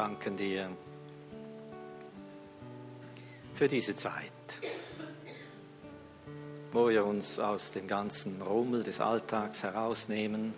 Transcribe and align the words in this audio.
danken 0.00 0.36
dir 0.36 0.70
für 3.56 3.66
diese 3.66 3.96
Zeit, 3.96 4.22
wo 6.70 6.88
wir 6.88 7.04
uns 7.04 7.40
aus 7.40 7.72
dem 7.72 7.88
ganzen 7.88 8.40
Rummel 8.40 8.84
des 8.84 9.00
Alltags 9.00 9.64
herausnehmen 9.64 10.54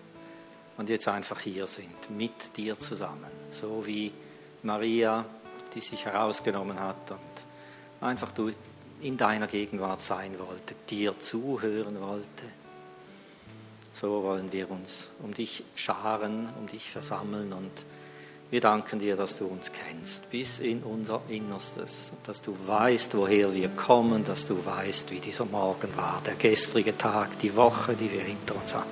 und 0.76 0.90
jetzt 0.90 1.08
einfach 1.08 1.40
hier 1.40 1.66
sind, 1.66 2.10
mit 2.10 2.54
dir 2.58 2.78
zusammen, 2.78 3.30
so 3.50 3.86
wie 3.86 4.12
Maria, 4.62 5.24
die 5.74 5.80
sich 5.80 6.04
herausgenommen 6.04 6.78
hat 6.78 7.10
und 7.10 8.06
einfach 8.06 8.32
du 8.32 8.50
in 9.00 9.16
deiner 9.16 9.46
Gegenwart 9.46 10.02
sein 10.02 10.38
wollte, 10.38 10.74
dir 10.90 11.18
zuhören 11.18 11.98
wollte. 11.98 12.44
So 13.94 14.22
wollen 14.22 14.52
wir 14.52 14.70
uns 14.70 15.08
um 15.22 15.32
dich 15.32 15.64
scharen, 15.76 16.50
um 16.58 16.66
dich 16.66 16.90
versammeln 16.90 17.54
und 17.54 17.72
wir 18.50 18.60
danken 18.60 18.98
dir, 18.98 19.14
dass 19.14 19.36
du 19.36 19.46
uns 19.46 19.70
kennst 19.70 20.28
bis 20.30 20.58
in 20.58 20.82
unser 20.82 21.22
Innerstes, 21.28 22.12
dass 22.26 22.42
du 22.42 22.56
weißt, 22.66 23.16
woher 23.16 23.54
wir 23.54 23.68
kommen, 23.68 24.24
dass 24.24 24.44
du 24.44 24.64
weißt, 24.64 25.12
wie 25.12 25.20
dieser 25.20 25.44
Morgen 25.44 25.88
war, 25.96 26.20
der 26.26 26.34
gestrige 26.34 26.98
Tag, 26.98 27.38
die 27.38 27.54
Woche, 27.54 27.94
die 27.94 28.10
wir 28.10 28.22
hinter 28.22 28.56
uns 28.56 28.74
hatten. 28.74 28.88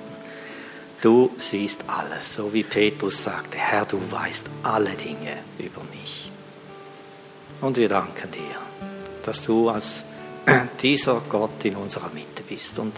Du 1.01 1.31
siehst 1.37 1.83
alles, 1.87 2.35
so 2.35 2.53
wie 2.53 2.63
Petrus 2.63 3.23
sagte, 3.23 3.57
Herr, 3.57 3.85
du 3.85 3.99
weißt 4.11 4.49
alle 4.63 4.91
Dinge 4.91 5.37
über 5.57 5.81
mich. 5.91 6.31
Und 7.59 7.75
wir 7.75 7.89
danken 7.89 8.31
dir, 8.31 8.55
dass 9.23 9.43
du 9.43 9.69
als 9.69 10.05
dieser 10.81 11.21
Gott 11.29 11.65
in 11.65 11.75
unserer 11.75 12.09
Mitte 12.13 12.43
bist 12.47 12.79
und 12.79 12.93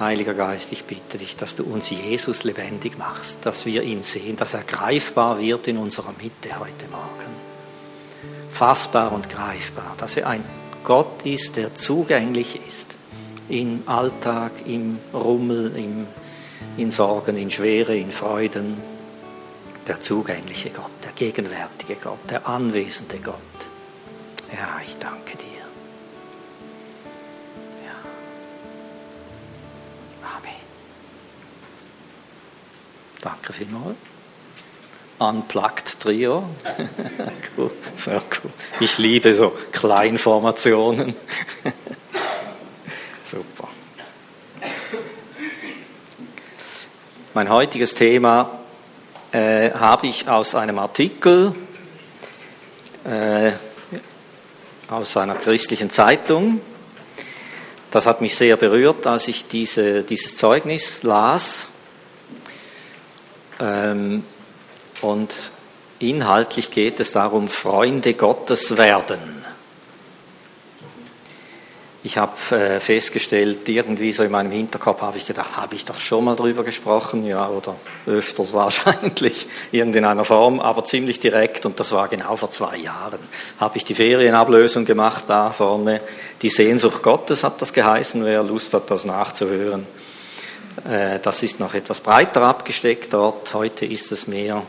Heiliger 0.00 0.34
Geist, 0.34 0.70
ich 0.70 0.84
bitte 0.84 1.18
dich, 1.18 1.36
dass 1.36 1.56
du 1.56 1.64
uns 1.64 1.90
Jesus 1.90 2.44
lebendig 2.44 2.98
machst, 2.98 3.38
dass 3.42 3.66
wir 3.66 3.82
ihn 3.82 4.04
sehen, 4.04 4.36
dass 4.36 4.54
er 4.54 4.62
greifbar 4.62 5.40
wird 5.40 5.66
in 5.66 5.76
unserer 5.76 6.14
Mitte 6.22 6.58
heute 6.60 6.86
Morgen. 6.88 7.34
Fassbar 8.52 9.10
und 9.10 9.28
greifbar, 9.28 9.94
dass 9.98 10.16
er 10.16 10.28
ein 10.28 10.44
Gott 10.84 11.26
ist, 11.26 11.56
der 11.56 11.74
zugänglich 11.74 12.60
ist 12.66 12.94
im 13.48 13.82
Alltag, 13.86 14.52
im 14.66 14.98
Rummel, 15.12 15.74
im, 15.76 16.06
in 16.76 16.90
Sorgen, 16.90 17.36
in 17.36 17.50
Schwere, 17.50 17.96
in 17.96 18.12
Freuden. 18.12 18.76
Der 19.88 20.00
zugängliche 20.00 20.70
Gott, 20.70 20.92
der 21.02 21.12
gegenwärtige 21.12 21.96
Gott, 21.96 22.18
der 22.30 22.46
anwesende 22.46 23.18
Gott. 23.18 23.34
Ja, 24.52 24.80
ich 24.86 24.96
danke 24.96 25.36
dir. 25.36 25.57
Danke 33.20 33.52
vielmals. 33.52 33.96
Unplugged 35.18 35.98
Trio. 35.98 36.48
cool, 37.56 37.72
sehr 37.96 38.22
cool. 38.42 38.50
Ich 38.78 38.98
liebe 38.98 39.34
so 39.34 39.52
Kleinformationen. 39.72 41.14
Super. 43.24 43.68
Mein 47.34 47.48
heutiges 47.50 47.94
Thema 47.94 48.60
äh, 49.32 49.72
habe 49.72 50.06
ich 50.06 50.28
aus 50.28 50.54
einem 50.54 50.78
Artikel 50.78 51.54
äh, 53.04 53.52
aus 54.88 55.16
einer 55.16 55.34
christlichen 55.34 55.90
Zeitung. 55.90 56.60
Das 57.90 58.06
hat 58.06 58.20
mich 58.20 58.36
sehr 58.36 58.56
berührt, 58.56 59.06
als 59.06 59.28
ich 59.28 59.48
diese, 59.48 60.04
dieses 60.04 60.36
Zeugnis 60.36 61.02
las 61.02 61.68
und 63.60 65.34
inhaltlich 65.98 66.70
geht 66.70 67.00
es 67.00 67.12
darum, 67.12 67.48
Freunde 67.48 68.14
Gottes 68.14 68.76
werden. 68.76 69.38
Ich 72.04 72.16
habe 72.16 72.56
äh, 72.56 72.78
festgestellt, 72.78 73.68
irgendwie 73.68 74.12
so 74.12 74.22
in 74.22 74.30
meinem 74.30 74.52
Hinterkopf 74.52 75.02
habe 75.02 75.18
ich 75.18 75.26
gedacht, 75.26 75.56
habe 75.56 75.74
ich 75.74 75.84
doch 75.84 75.98
schon 75.98 76.24
mal 76.24 76.36
drüber 76.36 76.62
gesprochen, 76.62 77.26
ja, 77.26 77.48
oder 77.48 77.74
öfters 78.06 78.52
wahrscheinlich, 78.54 79.48
in 79.72 80.04
einer 80.04 80.24
Form, 80.24 80.60
aber 80.60 80.84
ziemlich 80.84 81.18
direkt, 81.18 81.66
und 81.66 81.80
das 81.80 81.90
war 81.90 82.06
genau 82.06 82.36
vor 82.36 82.50
zwei 82.50 82.76
Jahren, 82.76 83.18
habe 83.58 83.76
ich 83.76 83.84
die 83.84 83.96
Ferienablösung 83.96 84.84
gemacht, 84.84 85.24
da 85.26 85.50
vorne, 85.50 86.00
die 86.40 86.50
Sehnsucht 86.50 87.02
Gottes 87.02 87.42
hat 87.42 87.60
das 87.60 87.72
geheißen, 87.72 88.24
wer 88.24 88.44
Lust 88.44 88.72
hat, 88.74 88.88
das 88.90 89.04
nachzuhören. 89.04 89.84
Äh, 90.84 91.18
das 91.20 91.42
ist 91.42 91.60
noch 91.60 91.74
etwas 91.74 92.00
breiter 92.00 92.42
abgesteckt 92.42 93.12
dort. 93.12 93.54
Heute 93.54 93.86
ist 93.86 94.12
es 94.12 94.26
mehr, 94.26 94.62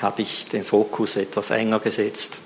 habe 0.00 0.22
ich 0.22 0.46
den 0.46 0.64
Fokus 0.64 1.16
etwas 1.16 1.50
enger 1.50 1.80
gesetzt. 1.80 2.40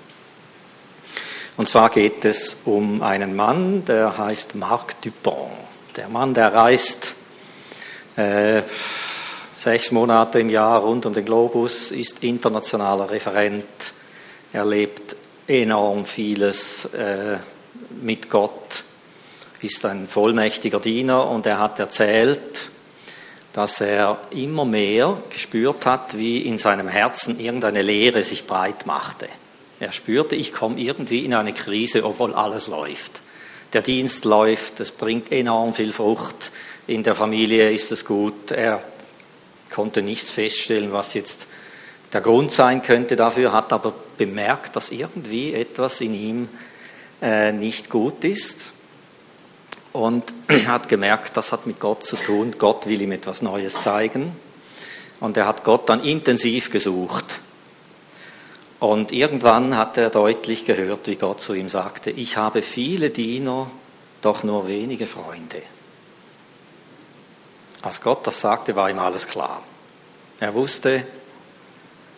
Und 1.55 1.67
zwar 1.67 1.89
geht 1.89 2.25
es 2.25 2.57
um 2.65 3.03
einen 3.03 3.35
Mann, 3.35 3.85
der 3.85 4.17
heißt 4.17 4.55
Marc 4.55 5.01
Dupont. 5.01 5.51
Der 5.95 6.09
Mann, 6.09 6.33
der 6.33 6.53
reist 6.53 7.15
äh, 8.15 8.63
sechs 9.55 9.91
Monate 9.91 10.39
im 10.39 10.49
Jahr 10.49 10.81
rund 10.81 11.05
um 11.05 11.13
den 11.13 11.25
Globus, 11.25 11.91
ist 11.91 12.23
internationaler 12.23 13.11
Referent, 13.11 13.93
erlebt 14.51 15.15
enorm 15.47 16.05
vieles 16.05 16.85
äh, 16.85 17.37
mit 18.01 18.31
Gott, 18.31 18.83
ist 19.61 19.85
ein 19.85 20.07
vollmächtiger 20.07 20.79
Diener 20.79 21.29
und 21.29 21.45
er 21.45 21.59
hat 21.59 21.79
erzählt, 21.79 22.69
dass 23.53 23.81
er 23.81 24.19
immer 24.31 24.65
mehr 24.65 25.17
gespürt 25.29 25.85
hat, 25.85 26.17
wie 26.17 26.39
in 26.39 26.57
seinem 26.57 26.87
Herzen 26.87 27.39
irgendeine 27.39 27.83
Leere 27.83 28.23
sich 28.23 28.47
breit 28.47 28.87
machte. 28.87 29.29
Er 29.79 29.91
spürte, 29.91 30.35
ich 30.35 30.53
komme 30.53 30.79
irgendwie 30.79 31.23
in 31.23 31.33
eine 31.33 31.53
Krise, 31.53 32.03
obwohl 32.03 32.33
alles 32.33 32.67
läuft. 32.67 33.21
Der 33.73 33.81
Dienst 33.81 34.25
läuft, 34.25 34.79
es 34.79 34.91
bringt 34.91 35.31
enorm 35.31 35.73
viel 35.73 35.93
Frucht, 35.93 36.51
in 36.87 37.03
der 37.03 37.15
Familie 37.15 37.71
ist 37.71 37.91
es 37.91 38.05
gut. 38.05 38.51
Er 38.51 38.83
konnte 39.71 40.01
nichts 40.01 40.29
feststellen, 40.29 40.91
was 40.91 41.13
jetzt 41.13 41.47
der 42.11 42.21
Grund 42.21 42.51
sein 42.51 42.81
könnte 42.81 43.15
dafür, 43.15 43.53
hat 43.53 43.71
aber 43.71 43.93
bemerkt, 44.17 44.75
dass 44.75 44.91
irgendwie 44.91 45.53
etwas 45.53 46.01
in 46.01 46.13
ihm 46.13 46.49
äh, 47.21 47.51
nicht 47.51 47.89
gut 47.89 48.23
ist 48.23 48.72
und 49.93 50.33
hat 50.67 50.89
gemerkt, 50.89 51.37
das 51.37 51.51
hat 51.51 51.65
mit 51.65 51.79
Gott 51.79 52.03
zu 52.03 52.17
tun. 52.17 52.55
Gott 52.57 52.87
will 52.87 53.01
ihm 53.01 53.11
etwas 53.11 53.41
Neues 53.41 53.79
zeigen. 53.79 54.35
Und 55.19 55.37
er 55.37 55.47
hat 55.47 55.63
Gott 55.63 55.87
dann 55.87 56.03
intensiv 56.03 56.69
gesucht. 56.69 57.39
Und 58.79 59.13
irgendwann 59.13 59.77
hat 59.77 59.97
er 59.97 60.09
deutlich 60.09 60.65
gehört, 60.65 61.07
wie 61.07 61.15
Gott 61.15 61.39
zu 61.39 61.53
ihm 61.53 61.69
sagte, 61.69 62.11
ich 62.11 62.35
habe 62.35 62.61
viele 62.61 63.11
Diener, 63.11 63.71
doch 64.21 64.43
nur 64.43 64.67
wenige 64.67 65.07
Freunde. 65.07 65.61
Als 67.81 68.01
Gott 68.01 68.27
das 68.27 68.41
sagte, 68.41 68.75
war 68.75 68.89
ihm 68.89 68.99
alles 68.99 69.27
klar. 69.27 69.63
Er 70.39 70.53
wusste, 70.53 71.05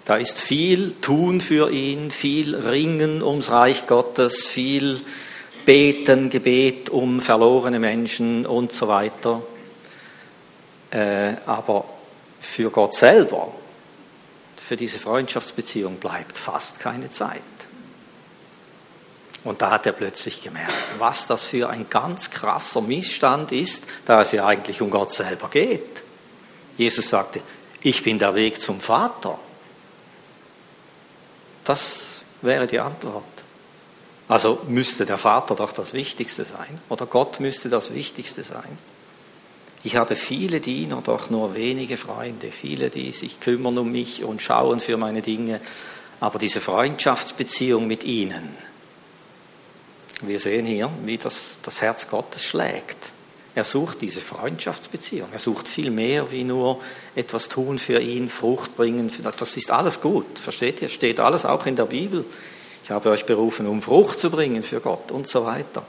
da 0.05 0.15
ist 0.15 0.39
viel 0.39 0.95
tun 1.01 1.41
für 1.41 1.71
ihn, 1.71 2.09
viel 2.09 2.55
ringen 2.55 3.21
ums 3.21 3.51
Reich 3.51 3.85
Gottes, 3.85 4.47
viel 4.47 5.01
Beten, 5.65 6.29
Gebet 6.29 6.89
um 6.89 7.19
verlorene 7.19 7.79
Menschen 7.79 8.45
und 8.45 8.71
so 8.71 8.87
weiter. 8.87 9.41
Äh, 10.91 11.33
aber 11.45 11.85
für 12.39 12.69
Gott 12.69 12.93
selber, 12.93 13.51
für 14.55 14.75
diese 14.75 14.99
Freundschaftsbeziehung 14.99 15.95
bleibt 15.95 16.37
fast 16.37 16.79
keine 16.79 17.09
Zeit. 17.09 17.41
Und 19.43 19.61
da 19.61 19.69
hat 19.69 19.85
er 19.85 19.91
plötzlich 19.91 20.41
gemerkt, 20.41 20.73
was 20.97 21.27
das 21.27 21.43
für 21.43 21.69
ein 21.69 21.87
ganz 21.87 22.31
krasser 22.31 22.81
Missstand 22.81 23.51
ist, 23.51 23.83
da 24.05 24.21
es 24.21 24.31
ja 24.31 24.45
eigentlich 24.45 24.81
um 24.81 24.89
Gott 24.89 25.11
selber 25.11 25.49
geht. 25.49 26.01
Jesus 26.77 27.09
sagte, 27.09 27.41
ich 27.81 28.03
bin 28.03 28.17
der 28.17 28.33
Weg 28.33 28.59
zum 28.59 28.79
Vater. 28.79 29.37
Das 31.63 32.21
wäre 32.41 32.65
die 32.65 32.79
Antwort. 32.79 33.23
Also 34.27 34.61
müsste 34.67 35.05
der 35.05 35.17
Vater 35.17 35.55
doch 35.55 35.71
das 35.71 35.93
Wichtigste 35.93 36.45
sein 36.45 36.79
oder 36.89 37.05
Gott 37.05 37.39
müsste 37.39 37.69
das 37.69 37.93
Wichtigste 37.93 38.43
sein. 38.43 38.77
Ich 39.83 39.95
habe 39.97 40.15
viele 40.15 40.61
Diener, 40.61 41.03
doch 41.05 41.29
nur 41.29 41.53
wenige 41.53 41.97
Freunde, 41.97 42.49
viele, 42.51 42.89
die 42.89 43.11
sich 43.11 43.39
kümmern 43.39 43.77
um 43.77 43.91
mich 43.91 44.23
und 44.23 44.41
schauen 44.41 44.79
für 44.79 44.97
meine 44.97 45.21
Dinge, 45.21 45.61
aber 46.19 46.39
diese 46.39 46.59
Freundschaftsbeziehung 46.59 47.85
mit 47.85 48.03
ihnen, 48.03 48.49
wir 50.21 50.39
sehen 50.39 50.65
hier, 50.65 50.89
wie 51.03 51.17
das, 51.17 51.59
das 51.61 51.81
Herz 51.81 52.07
Gottes 52.07 52.43
schlägt. 52.43 53.11
Er 53.53 53.63
sucht 53.63 54.01
diese 54.01 54.21
Freundschaftsbeziehung. 54.21 55.29
Er 55.31 55.39
sucht 55.39 55.67
viel 55.67 55.91
mehr 55.91 56.31
wie 56.31 56.43
nur 56.43 56.81
etwas 57.15 57.47
tun 57.47 57.79
für 57.79 57.99
ihn, 57.99 58.29
Frucht 58.29 58.75
bringen. 58.75 59.11
Das 59.37 59.55
ist 59.55 59.71
alles 59.71 60.01
gut. 60.01 60.39
Versteht 60.39 60.81
ihr? 60.81 60.89
Steht 60.89 61.19
alles 61.19 61.45
auch 61.45 61.65
in 61.65 61.75
der 61.75 61.85
Bibel. 61.85 62.25
Ich 62.85 62.91
habe 62.91 63.09
euch 63.09 63.25
berufen, 63.25 63.65
um 63.65 63.81
Frucht 63.81 64.19
zu 64.19 64.29
bringen 64.29 64.61
für 64.61 64.79
Gott 64.79 65.09
und 65.09 65.27
so 65.27 65.43
weiter. 65.43 65.83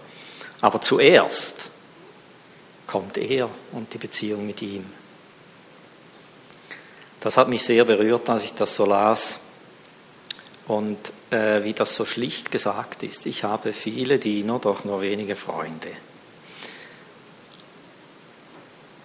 Aber 0.63 0.81
zuerst 0.81 1.69
kommt 2.87 3.19
er 3.19 3.51
und 3.73 3.93
die 3.93 3.99
Beziehung 3.99 4.47
mit 4.47 4.63
ihm. 4.63 4.87
Das 7.21 7.37
hat 7.37 7.51
mich 7.51 7.63
sehr 7.65 7.85
berührt, 7.85 8.31
als 8.31 8.45
ich 8.45 8.55
das 8.55 8.75
so 8.75 8.87
las. 8.87 9.41
Und 10.69 10.97
äh, 11.31 11.63
wie 11.65 11.75
das 11.75 11.95
so 11.95 12.07
schlicht 12.07 12.51
gesagt 12.51 13.03
ist, 13.03 13.27
ich 13.27 13.45
habe 13.45 13.75
viele 13.75 14.19
Diener, 14.19 14.59
doch 14.59 14.87
nur 14.87 15.03
wenige 15.03 15.37
Freunde. 15.37 15.91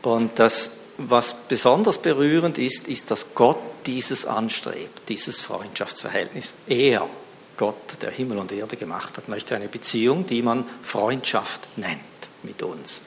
Und 0.01 0.39
das, 0.39 0.69
was 0.97 1.35
besonders 1.49 1.97
berührend 1.97 2.57
ist, 2.57 2.87
ist, 2.87 3.11
dass 3.11 3.35
Gott 3.35 3.59
dieses 3.85 4.25
anstrebt, 4.25 5.09
dieses 5.09 5.41
Freundschaftsverhältnis. 5.41 6.53
Er, 6.67 7.09
Gott, 7.57 8.01
der 8.01 8.11
Himmel 8.11 8.37
und 8.37 8.51
Erde 8.51 8.75
gemacht 8.75 9.17
hat, 9.17 9.27
möchte 9.27 9.55
eine 9.55 9.67
Beziehung, 9.67 10.25
die 10.25 10.41
man 10.41 10.65
Freundschaft 10.81 11.67
nennt 11.77 11.99
mit 12.43 12.63
uns. 12.63 13.01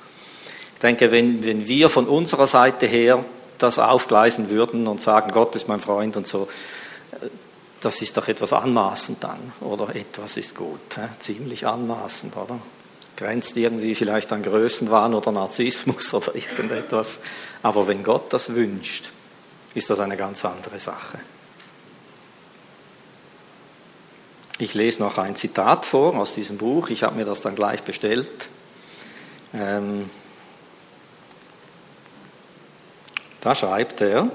Ich 0.74 0.80
denke, 0.80 1.10
wenn, 1.10 1.44
wenn 1.44 1.66
wir 1.66 1.88
von 1.88 2.06
unserer 2.06 2.46
Seite 2.46 2.86
her 2.86 3.24
das 3.58 3.78
aufgleisen 3.78 4.50
würden 4.50 4.86
und 4.86 5.00
sagen, 5.00 5.32
Gott 5.32 5.56
ist 5.56 5.68
mein 5.68 5.80
Freund 5.80 6.16
und 6.16 6.26
so, 6.26 6.48
das 7.80 8.00
ist 8.00 8.16
doch 8.16 8.28
etwas 8.28 8.52
anmaßend 8.52 9.22
dann, 9.22 9.52
oder 9.60 9.94
etwas 9.94 10.36
ist 10.36 10.54
gut, 10.54 10.98
ziemlich 11.18 11.66
anmaßend, 11.66 12.36
oder? 12.36 12.58
Grenzt 13.16 13.56
irgendwie 13.56 13.94
vielleicht 13.94 14.32
an 14.32 14.42
Größenwahn 14.42 15.14
oder 15.14 15.30
Narzissmus 15.30 16.14
oder 16.14 16.34
irgendetwas. 16.34 17.20
Aber 17.62 17.86
wenn 17.86 18.02
Gott 18.02 18.32
das 18.32 18.54
wünscht, 18.54 19.10
ist 19.74 19.90
das 19.90 20.00
eine 20.00 20.16
ganz 20.16 20.44
andere 20.44 20.80
Sache. 20.80 21.18
Ich 24.58 24.74
lese 24.74 25.02
noch 25.02 25.18
ein 25.18 25.36
Zitat 25.36 25.84
vor 25.84 26.16
aus 26.16 26.34
diesem 26.34 26.58
Buch. 26.58 26.88
Ich 26.90 27.02
habe 27.02 27.16
mir 27.16 27.24
das 27.24 27.40
dann 27.40 27.56
gleich 27.56 27.82
bestellt. 27.82 28.48
Ähm, 29.52 30.08
Da 33.44 33.54
schreibt 33.54 34.00
er, 34.00 34.30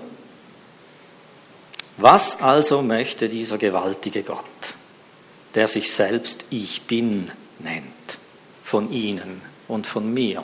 was 1.97 2.41
also 2.41 2.83
möchte 2.83 3.27
dieser 3.27 3.57
gewaltige 3.57 4.21
Gott, 4.21 4.45
der 5.55 5.67
sich 5.67 5.91
selbst 5.91 6.45
Ich 6.51 6.83
bin 6.83 7.31
nennt, 7.57 8.19
von 8.63 8.91
Ihnen 8.91 9.41
und 9.67 9.87
von 9.87 10.13
mir? 10.13 10.43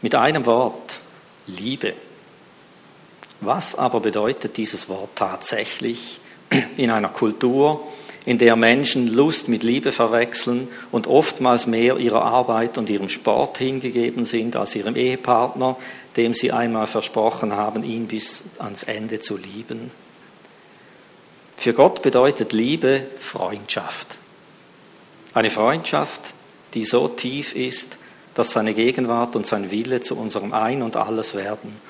Mit 0.00 0.14
einem 0.14 0.46
Wort, 0.46 1.00
Liebe. 1.48 1.94
Was 3.40 3.74
aber 3.74 3.98
bedeutet 3.98 4.56
dieses 4.56 4.88
Wort 4.88 5.10
tatsächlich 5.16 6.20
in 6.76 6.90
einer 6.90 7.08
Kultur, 7.08 7.86
in 8.24 8.38
der 8.38 8.56
Menschen 8.56 9.06
Lust 9.06 9.48
mit 9.48 9.62
Liebe 9.62 9.92
verwechseln 9.92 10.68
und 10.90 11.06
oftmals 11.06 11.66
mehr 11.66 11.96
ihrer 11.96 12.22
Arbeit 12.22 12.76
und 12.76 12.90
ihrem 12.90 13.08
Sport 13.08 13.58
hingegeben 13.58 14.24
sind 14.24 14.56
als 14.56 14.74
ihrem 14.74 14.96
Ehepartner, 14.96 15.76
dem 16.16 16.34
sie 16.34 16.50
einmal 16.50 16.88
versprochen 16.88 17.54
haben, 17.54 17.84
ihn 17.84 18.08
bis 18.08 18.42
ans 18.58 18.82
Ende 18.82 19.20
zu 19.20 19.36
lieben. 19.36 19.92
Für 21.56 21.72
Gott 21.72 22.02
bedeutet 22.02 22.52
Liebe 22.52 23.06
Freundschaft. 23.16 24.18
Eine 25.32 25.50
Freundschaft, 25.50 26.20
die 26.74 26.84
so 26.84 27.08
tief 27.08 27.54
ist, 27.54 27.96
dass 28.34 28.52
seine 28.52 28.74
Gegenwart 28.74 29.36
und 29.36 29.46
sein 29.46 29.70
Wille 29.70 30.00
zu 30.00 30.16
unserem 30.16 30.52
Ein 30.52 30.82
und 30.82 30.96
alles 30.96 31.34
werden 31.34 31.80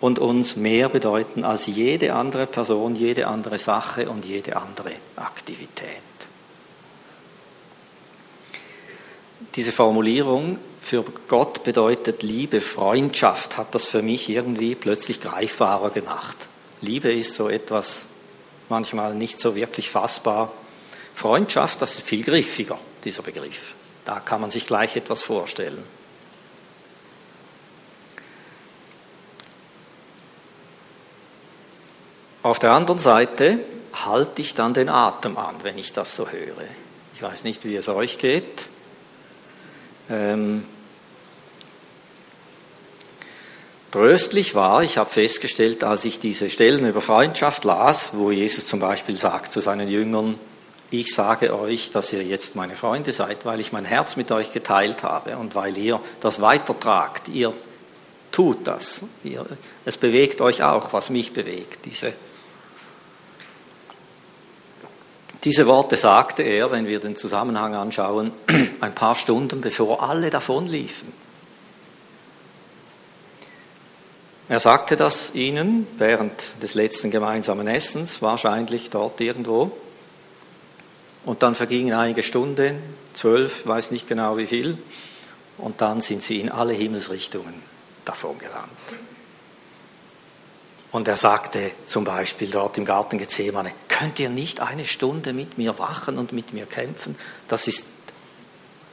und 0.00 0.18
uns 0.18 0.56
mehr 0.56 0.88
bedeuten 0.88 1.44
als 1.44 1.66
jede 1.66 2.14
andere 2.14 2.46
Person, 2.46 2.94
jede 2.94 3.26
andere 3.26 3.58
Sache 3.58 4.08
und 4.08 4.24
jede 4.24 4.56
andere 4.56 4.92
Aktivität. 5.16 6.02
Diese 9.54 9.72
Formulierung 9.72 10.58
für 10.82 11.02
Gott 11.28 11.64
bedeutet 11.64 12.22
Liebe, 12.22 12.60
Freundschaft, 12.60 13.56
hat 13.56 13.74
das 13.74 13.86
für 13.86 14.02
mich 14.02 14.28
irgendwie 14.28 14.74
plötzlich 14.74 15.20
greifbarer 15.20 15.90
gemacht. 15.90 16.36
Liebe 16.82 17.12
ist 17.12 17.34
so 17.34 17.48
etwas 17.48 18.04
manchmal 18.68 19.14
nicht 19.14 19.40
so 19.40 19.56
wirklich 19.56 19.88
fassbar. 19.88 20.52
Freundschaft, 21.14 21.80
das 21.80 21.94
ist 21.94 22.02
viel 22.02 22.22
griffiger, 22.22 22.78
dieser 23.04 23.22
Begriff. 23.22 23.74
Da 24.04 24.20
kann 24.20 24.40
man 24.40 24.50
sich 24.50 24.66
gleich 24.66 24.94
etwas 24.96 25.22
vorstellen. 25.22 25.82
Auf 32.46 32.60
der 32.60 32.70
anderen 32.70 33.00
Seite 33.00 33.58
halte 34.04 34.40
ich 34.40 34.54
dann 34.54 34.72
den 34.72 34.88
Atem 34.88 35.36
an, 35.36 35.56
wenn 35.64 35.76
ich 35.78 35.92
das 35.92 36.14
so 36.14 36.28
höre. 36.28 36.62
Ich 37.16 37.20
weiß 37.20 37.42
nicht, 37.42 37.64
wie 37.64 37.74
es 37.74 37.88
euch 37.88 38.18
geht. 38.18 38.68
Ähm, 40.08 40.64
Tröstlich 43.90 44.54
war, 44.54 44.84
ich 44.84 44.96
habe 44.96 45.10
festgestellt, 45.10 45.82
als 45.82 46.04
ich 46.04 46.20
diese 46.20 46.48
Stellen 46.48 46.86
über 46.86 47.00
Freundschaft 47.00 47.64
las, 47.64 48.10
wo 48.12 48.30
Jesus 48.30 48.68
zum 48.68 48.78
Beispiel 48.78 49.18
sagt 49.18 49.50
zu 49.50 49.58
seinen 49.58 49.88
Jüngern, 49.88 50.38
ich 50.92 51.12
sage 51.12 51.52
euch, 51.58 51.90
dass 51.90 52.12
ihr 52.12 52.22
jetzt 52.22 52.54
meine 52.54 52.76
Freunde 52.76 53.10
seid, 53.10 53.44
weil 53.44 53.58
ich 53.58 53.72
mein 53.72 53.84
Herz 53.84 54.14
mit 54.14 54.30
euch 54.30 54.52
geteilt 54.52 55.02
habe 55.02 55.36
und 55.36 55.56
weil 55.56 55.76
ihr 55.76 55.98
das 56.20 56.40
weitertragt. 56.40 57.26
Ihr 57.26 57.52
tut 58.30 58.68
das. 58.68 59.02
Ihr, 59.24 59.44
es 59.84 59.96
bewegt 59.96 60.40
euch 60.40 60.62
auch, 60.62 60.92
was 60.92 61.10
mich 61.10 61.32
bewegt. 61.32 61.84
Diese, 61.86 62.12
diese 65.46 65.68
Worte 65.68 65.96
sagte 65.96 66.42
er, 66.42 66.72
wenn 66.72 66.88
wir 66.88 66.98
den 66.98 67.14
Zusammenhang 67.14 67.76
anschauen, 67.76 68.32
ein 68.80 68.94
paar 68.96 69.14
Stunden 69.14 69.60
bevor 69.60 70.02
alle 70.02 70.28
davonliefen. 70.28 71.12
Er 74.48 74.58
sagte 74.58 74.96
das 74.96 75.34
ihnen 75.34 75.86
während 75.98 76.60
des 76.64 76.74
letzten 76.74 77.12
gemeinsamen 77.12 77.68
Essens, 77.68 78.22
wahrscheinlich 78.22 78.90
dort 78.90 79.20
irgendwo. 79.20 79.70
Und 81.24 81.44
dann 81.44 81.54
vergingen 81.54 81.94
einige 81.94 82.24
Stunden, 82.24 82.82
zwölf, 83.14 83.66
weiß 83.66 83.92
nicht 83.92 84.08
genau 84.08 84.36
wie 84.36 84.46
viel, 84.46 84.78
und 85.58 85.80
dann 85.80 86.00
sind 86.00 86.24
sie 86.24 86.40
in 86.40 86.50
alle 86.50 86.72
Himmelsrichtungen 86.72 87.54
davongerannt. 88.04 88.70
Und 90.96 91.08
er 91.08 91.18
sagte 91.18 91.72
zum 91.84 92.04
Beispiel 92.04 92.48
dort 92.48 92.78
im 92.78 92.86
Garten 92.86 93.18
Gethsemane, 93.18 93.70
könnt 93.86 94.18
ihr 94.18 94.30
nicht 94.30 94.60
eine 94.60 94.86
Stunde 94.86 95.34
mit 95.34 95.58
mir 95.58 95.78
wachen 95.78 96.16
und 96.16 96.32
mit 96.32 96.54
mir 96.54 96.64
kämpfen? 96.64 97.16
Das 97.48 97.68
ist 97.68 97.84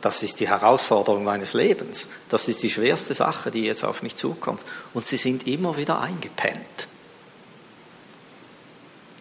das 0.01 0.21
ist 0.21 0.41
die 0.41 0.49
Herausforderung 0.49 1.23
meines 1.23 1.53
Lebens. 1.53 2.09
Das 2.27 2.49
ist 2.49 2.61
die 2.61 2.69
schwerste 2.69 3.13
Sache, 3.13 3.51
die 3.51 3.63
jetzt 3.63 3.85
auf 3.85 4.03
mich 4.03 4.17
zukommt. 4.17 4.61
Und 4.93 5.05
sie 5.05 5.15
sind 5.15 5.47
immer 5.47 5.77
wieder 5.77 6.01
eingepennt. 6.01 6.89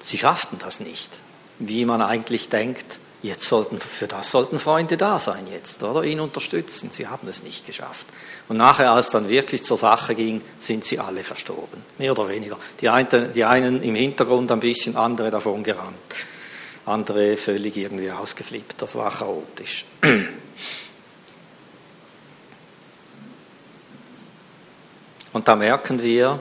Sie 0.00 0.18
schafften 0.18 0.58
das 0.58 0.80
nicht, 0.80 1.20
wie 1.60 1.84
man 1.84 2.02
eigentlich 2.02 2.48
denkt. 2.48 2.98
Jetzt 3.22 3.46
sollten, 3.46 3.78
für 3.78 4.08
das 4.08 4.32
sollten 4.32 4.58
Freunde 4.58 4.96
da 4.96 5.20
sein 5.20 5.46
jetzt, 5.46 5.80
oder? 5.82 6.02
Ihn 6.02 6.18
unterstützen. 6.18 6.90
Sie 6.92 7.06
haben 7.06 7.28
es 7.28 7.44
nicht 7.44 7.64
geschafft. 7.64 8.08
Und 8.48 8.56
nachher, 8.56 8.90
als 8.90 9.10
dann 9.10 9.28
wirklich 9.28 9.62
zur 9.62 9.76
Sache 9.76 10.16
ging, 10.16 10.42
sind 10.58 10.84
sie 10.84 10.98
alle 10.98 11.22
verstorben. 11.22 11.84
Mehr 11.98 12.10
oder 12.10 12.28
weniger. 12.28 12.58
Die 12.80 12.88
einen, 12.88 13.32
die 13.32 13.44
einen 13.44 13.80
im 13.80 13.94
Hintergrund 13.94 14.50
ein 14.50 14.58
bisschen, 14.58 14.96
andere 14.96 15.30
davon 15.30 15.62
gerannt. 15.62 15.94
Andere 16.84 17.36
völlig 17.36 17.76
irgendwie 17.76 18.10
ausgeflippt. 18.10 18.82
Das 18.82 18.96
war 18.96 19.12
chaotisch. 19.12 19.84
Und 25.32 25.48
da 25.48 25.56
merken 25.56 26.02
wir, 26.02 26.40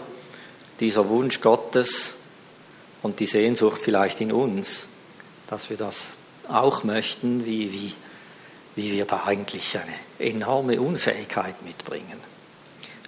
dieser 0.79 1.07
Wunsch 1.07 1.39
Gottes 1.39 2.15
und 3.01 3.19
die 3.19 3.25
Sehnsucht 3.25 3.79
vielleicht 3.81 4.19
in 4.19 4.31
uns, 4.33 4.87
dass 5.47 5.69
wir 5.69 5.77
das 5.77 6.17
auch 6.47 6.83
möchten, 6.83 7.45
wie, 7.45 7.71
wie, 7.71 7.93
wie 8.75 8.93
wir 8.93 9.05
da 9.05 9.23
eigentlich 9.25 9.77
eine 9.77 10.29
enorme 10.29 10.81
Unfähigkeit 10.81 11.61
mitbringen. 11.63 12.19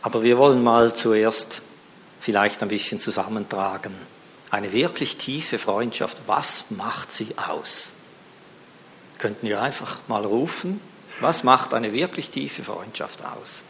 Aber 0.01 0.23
wir 0.23 0.37
wollen 0.37 0.63
mal 0.63 0.93
zuerst 0.93 1.61
vielleicht 2.19 2.61
ein 2.61 2.69
bisschen 2.69 2.99
zusammentragen. 2.99 3.93
Eine 4.51 4.71
wirklich 4.71 5.17
tiefe 5.17 5.57
Freundschaft, 5.59 6.21
was 6.27 6.65
macht 6.69 7.11
sie 7.11 7.35
aus? 7.37 7.91
Könnten 9.17 9.47
wir 9.47 9.61
einfach 9.61 9.99
mal 10.07 10.25
rufen, 10.25 10.79
was 11.19 11.43
macht 11.43 11.73
eine 11.73 11.93
wirklich 11.93 12.29
tiefe 12.29 12.63
Freundschaft 12.63 13.23
aus? 13.23 13.63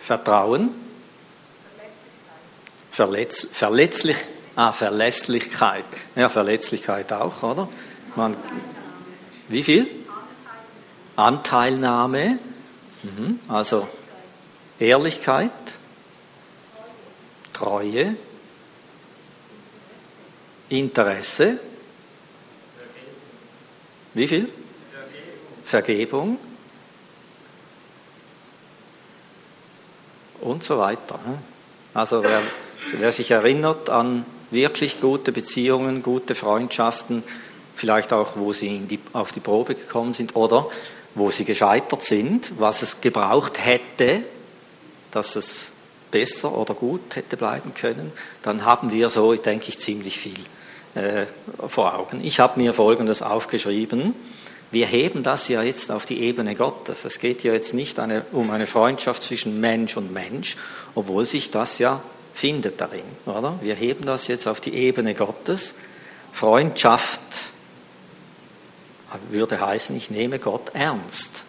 Vertrauen. 0.00 0.70
Verletz, 2.90 3.46
verletzlich, 3.52 4.16
ah, 4.58 4.72
Verlässlichkeit. 4.72 5.84
Ja, 6.16 6.28
Verletzlichkeit 6.28 7.12
auch, 7.12 7.42
oder? 7.42 7.68
Man, 8.16 8.36
wie 9.48 9.62
viel? 9.62 9.86
Anteilnahme. 11.16 12.38
Mhm, 13.02 13.38
also 13.48 13.88
Ehrlichkeit, 14.80 15.52
Treue, 17.52 18.16
Interesse. 20.68 21.60
Wie 24.14 24.26
viel? 24.26 24.48
Vergebung. 25.64 26.38
und 30.40 30.62
so 30.62 30.78
weiter. 30.78 31.18
Also 31.94 32.22
wer, 32.22 32.40
wer 32.96 33.12
sich 33.12 33.30
erinnert 33.30 33.90
an 33.90 34.24
wirklich 34.50 35.00
gute 35.00 35.32
Beziehungen, 35.32 36.02
gute 36.02 36.34
Freundschaften, 36.34 37.22
vielleicht 37.74 38.12
auch, 38.12 38.36
wo 38.36 38.52
sie 38.52 38.80
die, 38.80 38.98
auf 39.12 39.32
die 39.32 39.40
Probe 39.40 39.74
gekommen 39.74 40.12
sind 40.12 40.36
oder 40.36 40.68
wo 41.14 41.30
sie 41.30 41.44
gescheitert 41.44 42.02
sind, 42.02 42.52
was 42.58 42.82
es 42.82 43.00
gebraucht 43.00 43.64
hätte, 43.64 44.24
dass 45.10 45.36
es 45.36 45.72
besser 46.10 46.56
oder 46.56 46.74
gut 46.74 47.16
hätte 47.16 47.36
bleiben 47.36 47.74
können, 47.74 48.12
dann 48.42 48.64
haben 48.64 48.92
wir 48.92 49.10
so, 49.10 49.34
denke 49.34 49.68
ich, 49.68 49.78
ziemlich 49.78 50.18
viel 50.18 50.40
äh, 50.94 51.26
vor 51.66 51.94
Augen. 51.94 52.20
Ich 52.22 52.40
habe 52.40 52.60
mir 52.60 52.72
Folgendes 52.72 53.22
aufgeschrieben. 53.22 54.14
Wir 54.70 54.86
heben 54.86 55.22
das 55.22 55.48
ja 55.48 55.62
jetzt 55.62 55.90
auf 55.90 56.06
die 56.06 56.20
Ebene 56.20 56.54
Gottes. 56.54 57.04
Es 57.04 57.18
geht 57.18 57.42
ja 57.42 57.52
jetzt 57.52 57.74
nicht 57.74 57.98
eine, 57.98 58.24
um 58.32 58.50
eine 58.50 58.66
Freundschaft 58.66 59.22
zwischen 59.22 59.60
Mensch 59.60 59.96
und 59.96 60.12
Mensch, 60.12 60.56
obwohl 60.94 61.26
sich 61.26 61.50
das 61.50 61.78
ja 61.78 62.02
findet 62.38 62.80
darin, 62.80 63.02
oder? 63.26 63.58
Wir 63.62 63.74
heben 63.74 64.06
das 64.06 64.28
jetzt 64.28 64.46
auf 64.46 64.60
die 64.60 64.72
Ebene 64.72 65.14
Gottes. 65.14 65.74
Freundschaft 66.32 67.20
würde 69.30 69.60
heißen, 69.60 69.96
ich 69.96 70.10
nehme 70.10 70.38
Gott 70.38 70.70
ernst. 70.72 71.42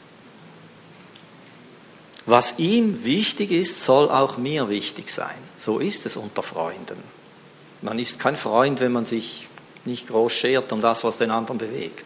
Was 2.26 2.58
ihm 2.58 3.06
wichtig 3.06 3.52
ist, 3.52 3.84
soll 3.84 4.10
auch 4.10 4.38
mir 4.38 4.70
wichtig 4.70 5.10
sein. 5.10 5.38
So 5.58 5.78
ist 5.78 6.08
es 6.08 6.18
unter 6.18 6.42
Freunden. 6.42 6.98
Man 7.84 8.00
ist 8.00 8.20
kein 8.20 8.36
Freund, 8.36 8.80
wenn 8.80 8.92
man 8.92 9.06
sich 9.06 9.48
nicht 9.86 10.08
groß 10.08 10.34
schert 10.34 10.72
um 10.72 10.82
das, 10.82 11.04
was 11.04 11.18
den 11.18 11.30
anderen 11.30 11.60
bewegt. 11.60 12.06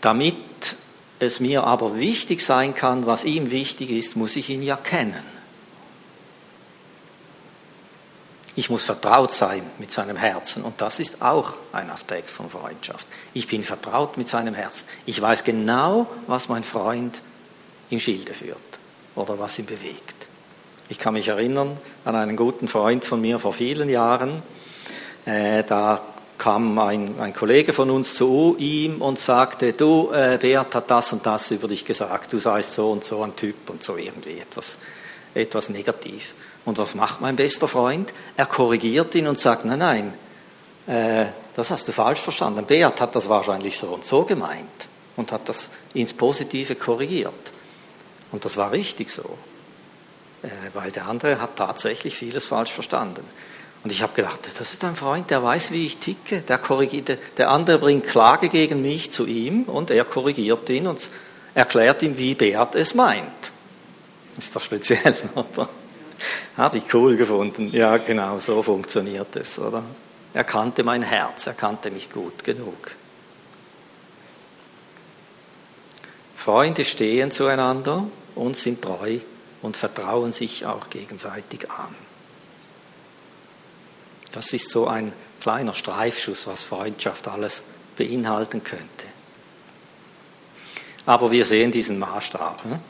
Damit 0.00 0.36
es 1.18 1.40
mir 1.40 1.64
aber 1.64 1.98
wichtig 1.98 2.42
sein 2.42 2.74
kann, 2.74 3.06
was 3.06 3.24
ihm 3.24 3.50
wichtig 3.50 3.90
ist, 3.90 4.14
muss 4.14 4.36
ich 4.36 4.50
ihn 4.50 4.62
ja 4.62 4.76
kennen. 4.76 5.31
Ich 8.54 8.68
muss 8.68 8.84
vertraut 8.84 9.32
sein 9.32 9.62
mit 9.78 9.90
seinem 9.90 10.16
Herzen 10.16 10.62
und 10.62 10.80
das 10.80 11.00
ist 11.00 11.22
auch 11.22 11.54
ein 11.72 11.90
Aspekt 11.90 12.28
von 12.28 12.50
Freundschaft. 12.50 13.06
Ich 13.32 13.46
bin 13.46 13.64
vertraut 13.64 14.18
mit 14.18 14.28
seinem 14.28 14.54
Herzen. 14.54 14.86
Ich 15.06 15.20
weiß 15.20 15.44
genau, 15.44 16.06
was 16.26 16.50
mein 16.50 16.62
Freund 16.62 17.22
im 17.88 17.98
Schilde 17.98 18.34
führt 18.34 18.58
oder 19.14 19.38
was 19.38 19.58
ihn 19.58 19.66
bewegt. 19.66 20.14
Ich 20.90 20.98
kann 20.98 21.14
mich 21.14 21.28
erinnern 21.28 21.78
an 22.04 22.16
einen 22.16 22.36
guten 22.36 22.68
Freund 22.68 23.06
von 23.06 23.22
mir 23.22 23.38
vor 23.38 23.54
vielen 23.54 23.88
Jahren. 23.88 24.42
Äh, 25.24 25.64
da 25.64 26.02
kam 26.36 26.78
ein, 26.78 27.20
ein, 27.20 27.32
Kollege 27.32 27.72
von 27.72 27.88
uns 27.88 28.14
zu 28.14 28.56
ihm 28.58 29.00
und 29.00 29.18
sagte, 29.18 29.72
du, 29.72 30.10
äh, 30.12 30.38
Beat 30.38 30.74
hat 30.74 30.90
das 30.90 31.12
und 31.12 31.24
das 31.24 31.50
über 31.52 31.68
dich 31.68 31.84
gesagt, 31.84 32.32
du 32.32 32.38
seist 32.38 32.74
so 32.74 32.90
und 32.90 33.04
so 33.04 33.22
ein 33.22 33.34
Typ 33.36 33.70
und 33.70 33.82
so 33.82 33.96
irgendwie 33.96 34.40
etwas, 34.40 34.76
etwas 35.34 35.68
negativ. 35.68 36.34
Und 36.64 36.78
was 36.78 36.94
macht 36.94 37.20
mein 37.20 37.36
bester 37.36 37.68
Freund? 37.68 38.12
Er 38.36 38.46
korrigiert 38.46 39.14
ihn 39.14 39.26
und 39.26 39.38
sagt, 39.38 39.64
nein, 39.64 39.78
nein, 39.78 40.14
äh, 40.86 41.26
das 41.54 41.70
hast 41.70 41.88
du 41.88 41.92
falsch 41.92 42.20
verstanden. 42.20 42.64
Beat 42.64 43.00
hat 43.00 43.14
das 43.16 43.28
wahrscheinlich 43.28 43.78
so 43.78 43.88
und 43.88 44.04
so 44.04 44.24
gemeint 44.24 44.88
und 45.16 45.32
hat 45.32 45.48
das 45.48 45.68
ins 45.94 46.12
Positive 46.12 46.74
korrigiert. 46.74 47.52
Und 48.30 48.44
das 48.44 48.56
war 48.56 48.72
richtig 48.72 49.10
so, 49.10 49.38
äh, 50.42 50.48
weil 50.72 50.90
der 50.90 51.06
andere 51.06 51.40
hat 51.40 51.56
tatsächlich 51.56 52.14
vieles 52.14 52.46
falsch 52.46 52.72
verstanden. 52.72 53.24
Und 53.84 53.90
ich 53.90 54.00
habe 54.00 54.12
gedacht, 54.14 54.38
das 54.58 54.72
ist 54.72 54.84
ein 54.84 54.94
Freund, 54.94 55.30
der 55.30 55.42
weiß, 55.42 55.72
wie 55.72 55.86
ich 55.86 55.96
ticke. 55.96 56.40
Der, 56.42 56.58
korrigiert, 56.58 57.18
der 57.36 57.50
andere 57.50 57.78
bringt 57.78 58.06
Klage 58.06 58.48
gegen 58.48 58.80
mich 58.80 59.10
zu 59.10 59.26
ihm 59.26 59.64
und 59.64 59.90
er 59.90 60.04
korrigiert 60.04 60.68
ihn 60.70 60.86
und 60.86 61.10
erklärt 61.54 62.02
ihm, 62.02 62.16
wie 62.16 62.34
Beat 62.34 62.76
es 62.76 62.94
meint. 62.94 63.50
Ist 64.38 64.54
doch 64.54 64.62
speziell, 64.62 65.16
oder? 65.34 65.68
Habe 66.56 66.78
ich 66.78 66.94
cool 66.94 67.16
gefunden. 67.16 67.70
Ja, 67.72 67.96
genau, 67.96 68.38
so 68.38 68.62
funktioniert 68.62 69.34
es, 69.36 69.58
oder? 69.58 69.82
Er 70.34 70.44
kannte 70.44 70.84
mein 70.84 71.02
Herz, 71.02 71.46
er 71.46 71.54
kannte 71.54 71.90
mich 71.90 72.10
gut 72.10 72.44
genug. 72.44 72.92
Freunde 76.36 76.84
stehen 76.84 77.30
zueinander 77.30 78.06
und 78.34 78.56
sind 78.56 78.82
treu 78.82 79.18
und 79.60 79.76
vertrauen 79.76 80.32
sich 80.32 80.66
auch 80.66 80.90
gegenseitig 80.90 81.70
an. 81.70 81.94
Das 84.32 84.52
ist 84.52 84.70
so 84.70 84.86
ein 84.86 85.12
kleiner 85.40 85.74
Streifschuss, 85.74 86.46
was 86.46 86.64
Freundschaft 86.64 87.28
alles 87.28 87.62
beinhalten 87.96 88.64
könnte. 88.64 88.86
Aber 91.04 91.30
wir 91.30 91.44
sehen 91.44 91.70
diesen 91.70 91.98
Maßstab. 91.98 92.64
Ne? 92.64 92.80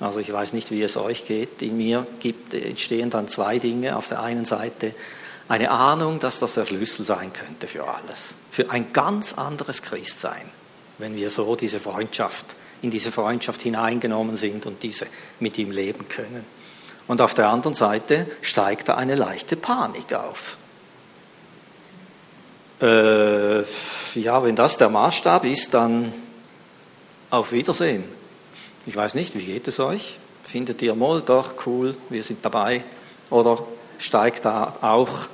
Also 0.00 0.18
ich 0.18 0.32
weiß 0.32 0.54
nicht, 0.54 0.70
wie 0.70 0.82
es 0.82 0.96
euch 0.96 1.26
geht. 1.26 1.60
In 1.62 1.76
mir 1.76 2.06
gibt, 2.20 2.54
entstehen 2.54 3.10
dann 3.10 3.28
zwei 3.28 3.58
Dinge. 3.58 3.96
Auf 3.96 4.08
der 4.08 4.22
einen 4.22 4.46
Seite 4.46 4.94
eine 5.48 5.70
Ahnung, 5.70 6.18
dass 6.20 6.38
das 6.38 6.54
der 6.54 6.64
Schlüssel 6.64 7.04
sein 7.04 7.32
könnte 7.32 7.66
für 7.66 7.86
alles, 7.86 8.34
für 8.50 8.70
ein 8.70 8.92
ganz 8.92 9.34
anderes 9.34 9.82
Christsein, 9.82 10.48
wenn 10.98 11.16
wir 11.16 11.28
so 11.28 11.56
diese 11.56 11.80
Freundschaft, 11.80 12.46
in 12.82 12.90
diese 12.90 13.10
Freundschaft 13.10 13.60
hineingenommen 13.60 14.36
sind 14.36 14.64
und 14.64 14.82
diese 14.82 15.06
mit 15.40 15.58
ihm 15.58 15.72
leben 15.72 16.08
können. 16.08 16.46
Und 17.08 17.20
auf 17.20 17.34
der 17.34 17.48
anderen 17.48 17.74
Seite 17.74 18.26
steigt 18.42 18.88
da 18.88 18.94
eine 18.94 19.16
leichte 19.16 19.56
Panik 19.56 20.12
auf. 20.14 20.56
Äh, 22.80 23.62
ja, 24.14 24.42
wenn 24.44 24.54
das 24.54 24.78
der 24.78 24.88
Maßstab 24.88 25.44
ist, 25.44 25.74
dann 25.74 26.12
auf 27.28 27.50
Wiedersehen. 27.50 28.19
Ich 28.86 28.96
weiß 28.96 29.14
nicht, 29.14 29.34
wie 29.34 29.44
geht 29.44 29.68
es 29.68 29.78
euch? 29.78 30.18
Findet 30.42 30.80
ihr 30.80 30.94
mal 30.94 31.20
doch 31.20 31.66
cool, 31.66 31.96
wir 32.08 32.22
sind 32.22 32.44
dabei? 32.44 32.82
Oder 33.28 33.62
steigt 33.98 34.46
da 34.46 34.78
auch 34.80 35.26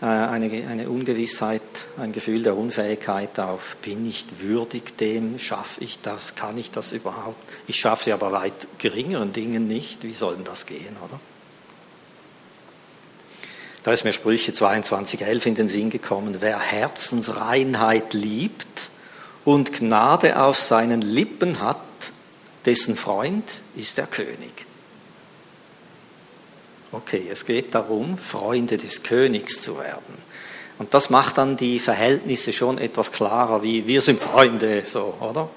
äh, 0.00 0.06
eine, 0.06 0.46
eine 0.68 0.88
Ungewissheit, 0.88 1.60
ein 1.98 2.12
Gefühl 2.12 2.44
der 2.44 2.56
Unfähigkeit 2.56 3.40
auf? 3.40 3.76
Bin 3.82 4.08
ich 4.08 4.26
würdig 4.38 4.96
dem? 4.96 5.40
Schaffe 5.40 5.82
ich 5.82 5.98
das? 6.02 6.36
Kann 6.36 6.56
ich 6.56 6.70
das 6.70 6.92
überhaupt? 6.92 7.36
Ich 7.66 7.80
schaffe 7.80 8.04
sie 8.04 8.12
aber 8.12 8.30
weit 8.30 8.68
geringeren 8.78 9.32
Dingen 9.32 9.66
nicht. 9.66 10.04
Wie 10.04 10.14
soll 10.14 10.36
denn 10.36 10.44
das 10.44 10.64
gehen, 10.64 10.96
oder? 11.04 11.18
Da 13.82 13.90
ist 13.90 14.04
mir 14.04 14.12
Sprüche 14.12 14.52
22,11 14.52 15.46
in 15.46 15.54
den 15.56 15.68
Sinn 15.68 15.90
gekommen. 15.90 16.36
Wer 16.38 16.60
Herzensreinheit 16.60 18.14
liebt 18.14 18.90
und 19.44 19.72
Gnade 19.72 20.40
auf 20.40 20.60
seinen 20.60 21.02
Lippen 21.02 21.58
hat, 21.58 21.78
dessen 22.64 22.96
Freund 22.96 23.44
ist 23.76 23.98
der 23.98 24.06
König. 24.06 24.66
Okay, 26.92 27.26
es 27.30 27.46
geht 27.46 27.74
darum, 27.74 28.18
Freunde 28.18 28.76
des 28.76 29.02
Königs 29.02 29.62
zu 29.62 29.78
werden. 29.78 30.32
Und 30.78 30.94
das 30.94 31.10
macht 31.10 31.38
dann 31.38 31.56
die 31.56 31.78
Verhältnisse 31.78 32.52
schon 32.52 32.78
etwas 32.78 33.12
klarer, 33.12 33.62
wie 33.62 33.86
wir 33.86 34.02
sind 34.02 34.20
Freunde, 34.20 34.82
so, 34.84 35.14
oder? 35.20 35.48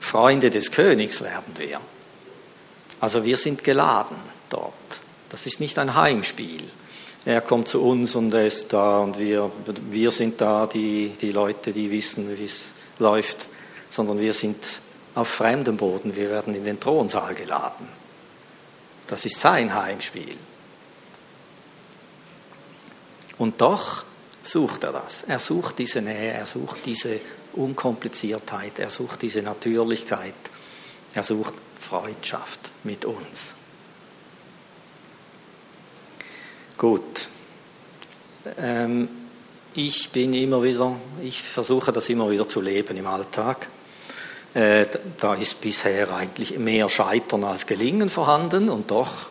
Freunde 0.00 0.50
des 0.50 0.70
Königs 0.70 1.22
werden 1.22 1.54
wir. 1.56 1.80
Also 3.00 3.24
wir 3.24 3.36
sind 3.36 3.64
geladen 3.64 4.16
dort. 4.48 4.74
Das 5.28 5.46
ist 5.46 5.60
nicht 5.60 5.78
ein 5.78 5.94
Heimspiel. 5.94 6.64
Er 7.24 7.40
kommt 7.40 7.68
zu 7.68 7.82
uns 7.82 8.14
und 8.14 8.32
er 8.32 8.46
ist 8.46 8.72
da 8.72 9.00
und 9.00 9.18
wir, 9.18 9.50
wir 9.90 10.10
sind 10.10 10.40
da, 10.40 10.66
die, 10.66 11.12
die 11.20 11.32
Leute, 11.32 11.72
die 11.72 11.90
wissen, 11.90 12.38
wie 12.38 12.44
es 12.44 12.72
läuft, 12.98 13.46
sondern 13.90 14.20
wir 14.20 14.32
sind 14.32 14.80
auf 15.14 15.28
fremdem 15.28 15.76
Boden, 15.76 16.14
wir 16.16 16.30
werden 16.30 16.54
in 16.54 16.64
den 16.64 16.78
Thronsaal 16.78 17.34
geladen. 17.34 17.88
Das 19.06 19.24
ist 19.24 19.40
sein 19.40 19.74
Heimspiel. 19.74 20.36
Und 23.38 23.60
doch 23.60 24.04
sucht 24.42 24.84
er 24.84 24.92
das. 24.92 25.24
Er 25.26 25.38
sucht 25.38 25.78
diese 25.78 26.02
Nähe, 26.02 26.32
er 26.32 26.46
sucht 26.46 26.86
diese 26.86 27.20
Unkompliziertheit, 27.54 28.78
er 28.78 28.90
sucht 28.90 29.22
diese 29.22 29.42
Natürlichkeit, 29.42 30.34
er 31.14 31.22
sucht 31.24 31.54
Freundschaft 31.78 32.70
mit 32.84 33.04
uns. 33.04 33.54
Gut. 36.76 37.28
Ähm, 38.56 39.08
ich 39.74 40.10
bin 40.10 40.34
immer 40.34 40.62
wieder, 40.62 40.96
ich 41.22 41.42
versuche 41.42 41.92
das 41.92 42.08
immer 42.08 42.30
wieder 42.30 42.46
zu 42.46 42.60
leben 42.60 42.96
im 42.96 43.06
Alltag. 43.06 43.68
Äh, 44.54 44.86
da 45.20 45.34
ist 45.34 45.60
bisher 45.60 46.12
eigentlich 46.12 46.58
mehr 46.58 46.88
Scheitern 46.88 47.44
als 47.44 47.66
Gelingen 47.66 48.10
vorhanden 48.10 48.68
und 48.68 48.90
doch 48.90 49.30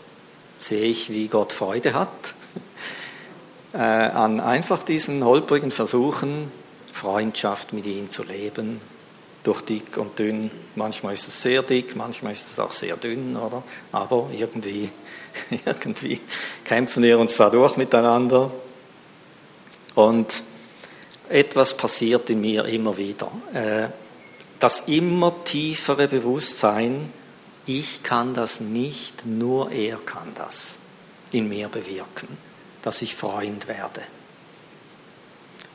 sehe 0.60 0.86
ich, 0.86 1.10
wie 1.10 1.28
Gott 1.28 1.52
Freude 1.52 1.94
hat 1.94 2.34
äh, 3.74 3.78
an 3.78 4.40
einfach 4.40 4.84
diesen 4.84 5.24
holprigen 5.26 5.72
Versuchen, 5.72 6.52
Freundschaft 6.94 7.74
mit 7.74 7.86
ihm 7.86 8.10
zu 8.10 8.24
leben, 8.24 8.80
durch 9.44 9.62
dick 9.62 9.98
und 9.98 10.18
dünn. 10.20 10.52
Manchmal 10.76 11.16
ist 11.16 11.28
es 11.28 11.42
sehr 11.42 11.64
dick, 11.64 11.98
manchmal 11.98 12.34
ist 12.34 12.50
es 12.50 12.60
auch 12.60 12.72
sehr 12.72 12.96
dünn, 12.96 13.36
oder? 13.36 13.64
Aber 13.92 14.30
irgendwie, 14.32 14.90
irgendwie 15.66 16.22
kämpfen 16.64 17.04
wir 17.04 17.20
uns 17.20 17.36
da 17.36 17.50
durch 17.50 17.76
miteinander. 17.76 18.52
Und 19.96 20.44
etwas 21.28 21.76
passiert 21.76 22.30
in 22.30 22.40
mir 22.40 22.66
immer 22.66 22.98
wieder. 22.98 23.30
Äh, 24.60 24.62
das 24.62 24.84
immer 24.88 25.44
tiefere 25.44 26.08
Bewusstsein, 26.08 27.12
ich 27.66 28.04
kann 28.04 28.34
das 28.34 28.60
nicht, 28.60 29.25
nur 29.25 29.72
er 29.72 29.98
kann 29.98 30.32
das 30.36 30.78
in 31.32 31.48
mir 31.48 31.70
bewirken. 31.70 32.50
dass 32.82 33.01
ich 33.01 33.16
Freund 33.16 33.68
werde. 33.68 34.01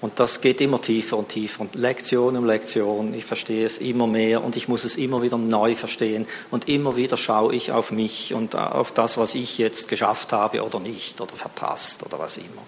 Und 0.01 0.21
das 0.21 0.43
geht 0.43 0.61
immer 0.61 0.83
tiefer 0.83 1.17
und 1.17 1.31
tiefer. 1.31 1.63
Und 1.63 1.75
Lektion 1.75 2.37
um 2.37 2.45
Lektion, 2.45 3.15
ich 3.15 3.25
verstehe 3.25 3.65
es 3.65 3.79
immer 3.79 4.07
mehr 4.07 4.45
und 4.45 4.55
ich 4.57 4.69
muss 4.69 4.85
es 4.85 4.97
immer 4.97 5.23
wieder 5.23 5.39
neu 5.39 5.77
verstehen. 5.77 6.27
Und 6.51 6.69
immer 6.69 6.97
wieder 6.97 7.17
schaue 7.17 7.55
ich 7.55 7.73
auf 7.73 7.91
mich 7.91 8.35
und 8.35 8.55
auf 8.55 8.93
das, 8.93 9.17
was 9.17 9.35
ich 9.35 9.57
jetzt 9.57 9.89
geschafft 9.89 10.33
habe 10.33 10.63
oder 10.63 10.79
nicht 10.79 11.21
oder 11.21 11.35
verpasst 11.35 12.03
oder 12.05 12.19
was 12.19 12.37
immer. 12.37 12.63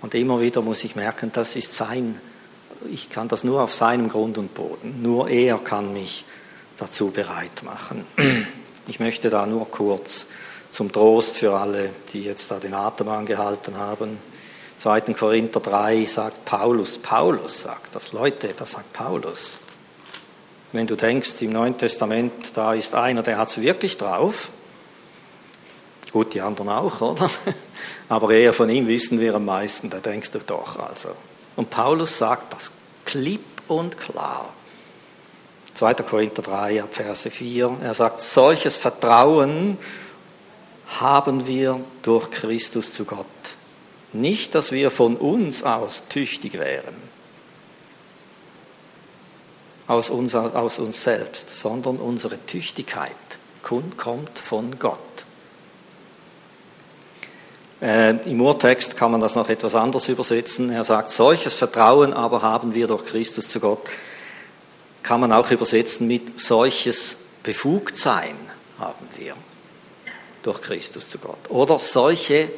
Und 0.00 0.14
immer 0.14 0.40
wieder 0.40 0.62
muss 0.62 0.84
ich 0.84 0.96
merken, 0.96 1.30
das 1.32 1.56
ist 1.56 1.74
sein, 1.74 2.20
ich 2.92 3.10
kann 3.10 3.28
das 3.28 3.44
nur 3.44 3.62
auf 3.62 3.72
seinem 3.72 4.08
Grund 4.08 4.38
und 4.38 4.54
Boden. 4.54 5.02
Nur 5.02 5.28
er 5.28 5.58
kann 5.58 5.92
mich 5.92 6.24
dazu 6.76 7.10
bereit 7.10 7.62
machen. 7.62 8.04
Ich 8.88 9.00
möchte 9.00 9.30
da 9.30 9.46
nur 9.46 9.68
kurz 9.68 10.26
zum 10.70 10.92
Trost 10.92 11.38
für 11.38 11.58
alle, 11.58 11.90
die 12.12 12.22
jetzt 12.22 12.52
da 12.52 12.60
den 12.60 12.72
Atem 12.72 13.08
angehalten 13.08 13.76
haben. 13.76 14.18
2. 14.78 15.00
Korinther 15.14 15.58
3 15.58 16.04
sagt 16.04 16.44
Paulus, 16.44 16.96
Paulus 16.98 17.62
sagt 17.62 17.96
das, 17.96 18.12
Leute, 18.12 18.54
das 18.56 18.70
sagt 18.70 18.92
Paulus. 18.92 19.58
Wenn 20.70 20.86
du 20.86 20.94
denkst, 20.94 21.40
im 21.40 21.50
Neuen 21.50 21.76
Testament, 21.76 22.52
da 22.54 22.74
ist 22.74 22.94
einer, 22.94 23.24
der 23.24 23.38
hat 23.38 23.48
es 23.48 23.60
wirklich 23.60 23.96
drauf, 23.96 24.50
gut, 26.12 26.34
die 26.34 26.40
anderen 26.40 26.68
auch, 26.68 27.00
oder? 27.00 27.28
Aber 28.08 28.30
eher 28.30 28.52
von 28.52 28.68
ihm 28.68 28.86
wissen 28.86 29.18
wir 29.18 29.34
am 29.34 29.46
meisten, 29.46 29.90
da 29.90 29.98
denkst 29.98 30.30
du 30.30 30.38
doch, 30.38 30.78
also. 30.78 31.10
Und 31.56 31.70
Paulus 31.70 32.18
sagt 32.18 32.52
das 32.52 32.70
klipp 33.04 33.44
und 33.66 33.96
klar. 33.96 34.52
2. 35.74 35.94
Korinther 35.94 36.42
3, 36.42 36.84
Verse 36.90 37.30
4, 37.30 37.78
er 37.82 37.94
sagt, 37.94 38.20
solches 38.20 38.76
Vertrauen 38.76 39.76
haben 41.00 41.46
wir 41.46 41.80
durch 42.02 42.30
Christus 42.30 42.92
zu 42.92 43.04
Gott. 43.04 43.26
Nicht, 44.12 44.54
dass 44.54 44.72
wir 44.72 44.90
von 44.90 45.16
uns 45.16 45.62
aus 45.62 46.04
tüchtig 46.08 46.54
wären, 46.54 46.94
aus 49.86 50.08
uns, 50.10 50.34
aus 50.34 50.78
uns 50.78 51.02
selbst, 51.02 51.50
sondern 51.50 51.96
unsere 51.96 52.38
Tüchtigkeit 52.46 53.12
kommt 53.62 54.38
von 54.38 54.78
Gott. 54.78 55.00
Äh, 57.82 58.16
Im 58.30 58.40
Urtext 58.40 58.96
kann 58.96 59.12
man 59.12 59.20
das 59.20 59.34
noch 59.34 59.48
etwas 59.48 59.74
anders 59.74 60.08
übersetzen. 60.08 60.70
Er 60.70 60.84
sagt, 60.84 61.10
solches 61.10 61.54
Vertrauen 61.54 62.12
aber 62.12 62.42
haben 62.42 62.74
wir 62.74 62.86
durch 62.86 63.04
Christus 63.04 63.48
zu 63.48 63.60
Gott. 63.60 63.88
Kann 65.02 65.20
man 65.20 65.32
auch 65.32 65.50
übersetzen 65.50 66.06
mit 66.06 66.40
solches 66.40 67.16
Befugtsein 67.42 68.34
haben 68.78 69.06
wir 69.16 69.34
durch 70.42 70.60
Christus 70.62 71.08
zu 71.08 71.18
Gott. 71.18 71.48
Oder 71.48 71.78
solche 71.78 72.48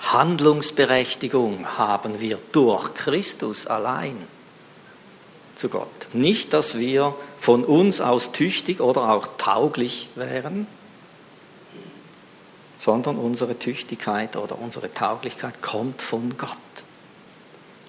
Handlungsberechtigung 0.00 1.66
haben 1.76 2.20
wir 2.20 2.38
durch 2.52 2.94
Christus 2.94 3.66
allein 3.66 4.16
zu 5.56 5.68
Gott. 5.68 5.88
Nicht, 6.12 6.52
dass 6.52 6.78
wir 6.78 7.14
von 7.38 7.64
uns 7.64 8.00
aus 8.00 8.32
tüchtig 8.32 8.80
oder 8.80 9.10
auch 9.10 9.28
tauglich 9.38 10.08
wären, 10.14 10.66
sondern 12.78 13.16
unsere 13.16 13.58
Tüchtigkeit 13.58 14.36
oder 14.36 14.58
unsere 14.58 14.92
Tauglichkeit 14.92 15.60
kommt 15.62 16.02
von 16.02 16.36
Gott. 16.38 16.56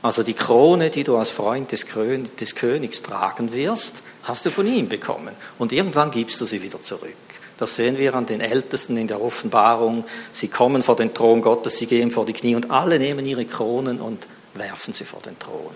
Also 0.01 0.23
die 0.23 0.33
Krone, 0.33 0.89
die 0.89 1.03
du 1.03 1.17
als 1.17 1.29
Freund 1.29 1.71
des, 1.71 1.85
Königs 1.85 3.01
tragen 3.01 3.53
wirst, 3.53 4.01
hast 4.23 4.45
du 4.45 4.51
von 4.51 4.65
ihm 4.65 4.87
bekommen. 4.87 5.35
Und 5.57 5.73
irgendwann 5.73 6.11
gibst 6.11 6.39
du 6.39 6.45
sie 6.45 6.61
wieder 6.61 6.81
zurück. 6.81 7.15
Das 7.57 7.75
sehen 7.75 7.97
wir 7.97 8.13
an 8.13 8.25
den 8.25 8.39
Ältesten 8.39 8.95
in 8.95 9.07
der 9.07 9.21
Offenbarung. 9.21 10.05
Sie 10.31 10.47
kommen 10.47 10.83
vor 10.83 10.95
den 10.95 11.13
Thron 11.13 11.41
Gottes, 11.41 11.77
sie 11.77 11.87
gehen 11.87 12.11
vor 12.11 12.25
die 12.25 12.31
Knie 12.31 12.55
und 12.55 12.71
alle 12.71 12.97
nehmen 12.97 13.25
ihre 13.25 13.43
Kronen 13.43 13.99
und 13.99 14.25
werfen 14.53 14.93
sie 14.93 15.03
vor 15.03 15.21
den 15.21 15.37
Thron. 15.37 15.75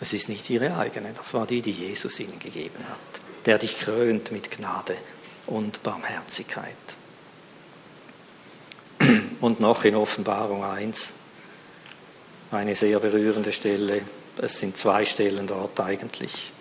Es 0.00 0.12
ist 0.12 0.28
nicht 0.28 0.50
ihre 0.50 0.76
eigene, 0.76 1.14
das 1.16 1.32
war 1.32 1.46
die, 1.46 1.62
die 1.62 1.70
Jesus 1.70 2.20
ihnen 2.20 2.38
gegeben 2.38 2.84
hat, 2.90 3.20
der 3.46 3.56
dich 3.56 3.78
krönt 3.78 4.32
mit 4.32 4.50
Gnade 4.50 4.96
und 5.46 5.82
Barmherzigkeit. 5.82 6.76
Und 9.40 9.60
noch 9.60 9.84
in 9.84 9.94
Offenbarung 9.94 10.64
1, 10.64 11.12
eine 12.50 12.74
sehr 12.74 13.00
berührende 13.00 13.52
Stelle. 13.52 14.02
Es 14.38 14.58
sind 14.58 14.76
zwei 14.76 15.04
Stellen 15.04 15.46
dort 15.46 15.80
eigentlich. 15.80 16.52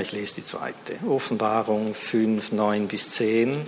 Ich 0.00 0.12
lese 0.12 0.36
die 0.36 0.44
zweite. 0.44 0.98
Offenbarung 1.08 1.94
5, 1.94 2.52
9 2.52 2.88
bis 2.88 3.10
10. 3.10 3.66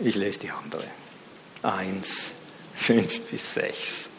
Ich 0.00 0.14
lese 0.14 0.40
die 0.40 0.50
andere. 0.50 0.84
1, 1.62 2.32
5 2.74 3.20
bis 3.22 3.54
6. 3.54 4.10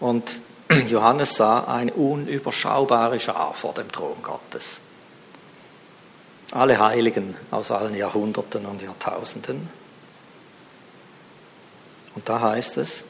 Und 0.00 0.40
Johannes 0.88 1.36
sah 1.36 1.64
eine 1.64 1.92
unüberschaubare 1.92 3.20
Schar 3.20 3.54
vor 3.54 3.74
dem 3.74 3.92
Thron 3.92 4.22
Gottes. 4.22 4.80
Alle 6.52 6.80
Heiligen 6.80 7.36
aus 7.50 7.70
allen 7.70 7.94
Jahrhunderten 7.94 8.66
und 8.66 8.82
Jahrtausenden. 8.82 9.68
Und 12.16 12.28
da 12.28 12.40
heißt 12.40 12.78
es, 12.78 13.04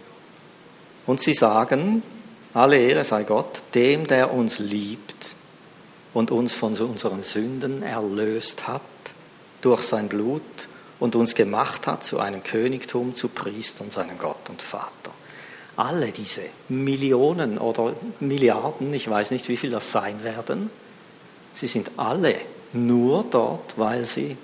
und 1.07 1.23
sie 1.23 1.33
sagen, 1.33 2.03
alle 2.53 2.79
Ehre 2.79 3.05
sei 3.05 3.23
Gott, 3.23 3.63
dem, 3.75 4.07
der 4.07 4.33
uns 4.33 4.59
liebt 4.59 5.35
und 6.13 6.31
uns 6.31 6.53
von 6.53 6.77
unseren 6.77 7.23
Sünden 7.23 7.83
erlöst 7.83 8.67
hat 8.67 8.83
durch 9.63 9.83
sein 9.83 10.09
Blut 10.09 10.43
und 10.99 11.17
uns 11.17 11.35
gemacht 11.35 11.87
hat 11.87 12.05
zu 12.05 12.19
einem 12.19 12.43
Königtum, 12.43 13.15
zu 13.15 13.29
Priestern, 13.29 13.89
seinem 13.89 14.19
Gott 14.19 14.51
und 14.51 14.61
Vater 14.61 15.13
alle 15.77 16.13
diese 16.13 16.43
Millionen 16.69 17.59
oder 17.59 17.95
Milliarden, 18.21 18.93
ich 18.93 19.09
weiß 19.09 19.31
nicht, 19.31 19.49
wie 19.49 19.57
viel 19.57 19.71
das 19.71 19.93
sein 19.93 20.23
werden, 20.25 20.71
sie 21.55 21.69
sind 21.69 21.91
alle 21.97 22.37
nur 22.73 23.25
dort, 23.31 23.75
weil 23.77 24.05
sie 24.05 24.37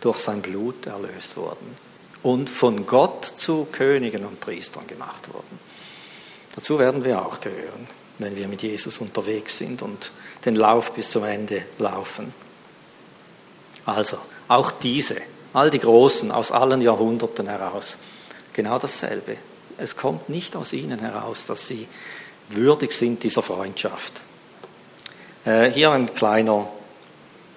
durch 0.00 0.18
sein 0.18 0.42
Blut 0.42 0.86
erlöst 0.86 1.36
wurden 1.36 1.76
und 2.22 2.48
von 2.48 2.86
Gott 2.86 3.24
zu 3.24 3.66
Königen 3.70 4.24
und 4.24 4.40
Priestern 4.40 4.86
gemacht 4.86 5.32
wurden. 5.32 5.58
Dazu 6.54 6.78
werden 6.78 7.04
wir 7.04 7.24
auch 7.24 7.40
gehören, 7.40 7.88
wenn 8.18 8.36
wir 8.36 8.48
mit 8.48 8.62
Jesus 8.62 8.98
unterwegs 8.98 9.58
sind 9.58 9.82
und 9.82 10.10
den 10.44 10.56
Lauf 10.56 10.92
bis 10.92 11.10
zum 11.10 11.24
Ende 11.24 11.64
laufen. 11.78 12.32
Also, 13.84 14.18
auch 14.48 14.70
diese, 14.70 15.16
all 15.52 15.70
die 15.70 15.78
Großen 15.78 16.30
aus 16.30 16.52
allen 16.52 16.80
Jahrhunderten 16.80 17.48
heraus, 17.48 17.96
genau 18.52 18.78
dasselbe. 18.78 19.36
Es 19.78 19.96
kommt 19.96 20.28
nicht 20.28 20.56
aus 20.56 20.72
ihnen 20.72 20.98
heraus, 20.98 21.46
dass 21.46 21.68
sie 21.68 21.86
würdig 22.50 22.92
sind 22.92 23.22
dieser 23.22 23.42
Freundschaft. 23.42 24.20
Äh, 25.44 25.70
hier 25.70 25.92
ein 25.92 26.12
kleiner, 26.12 26.68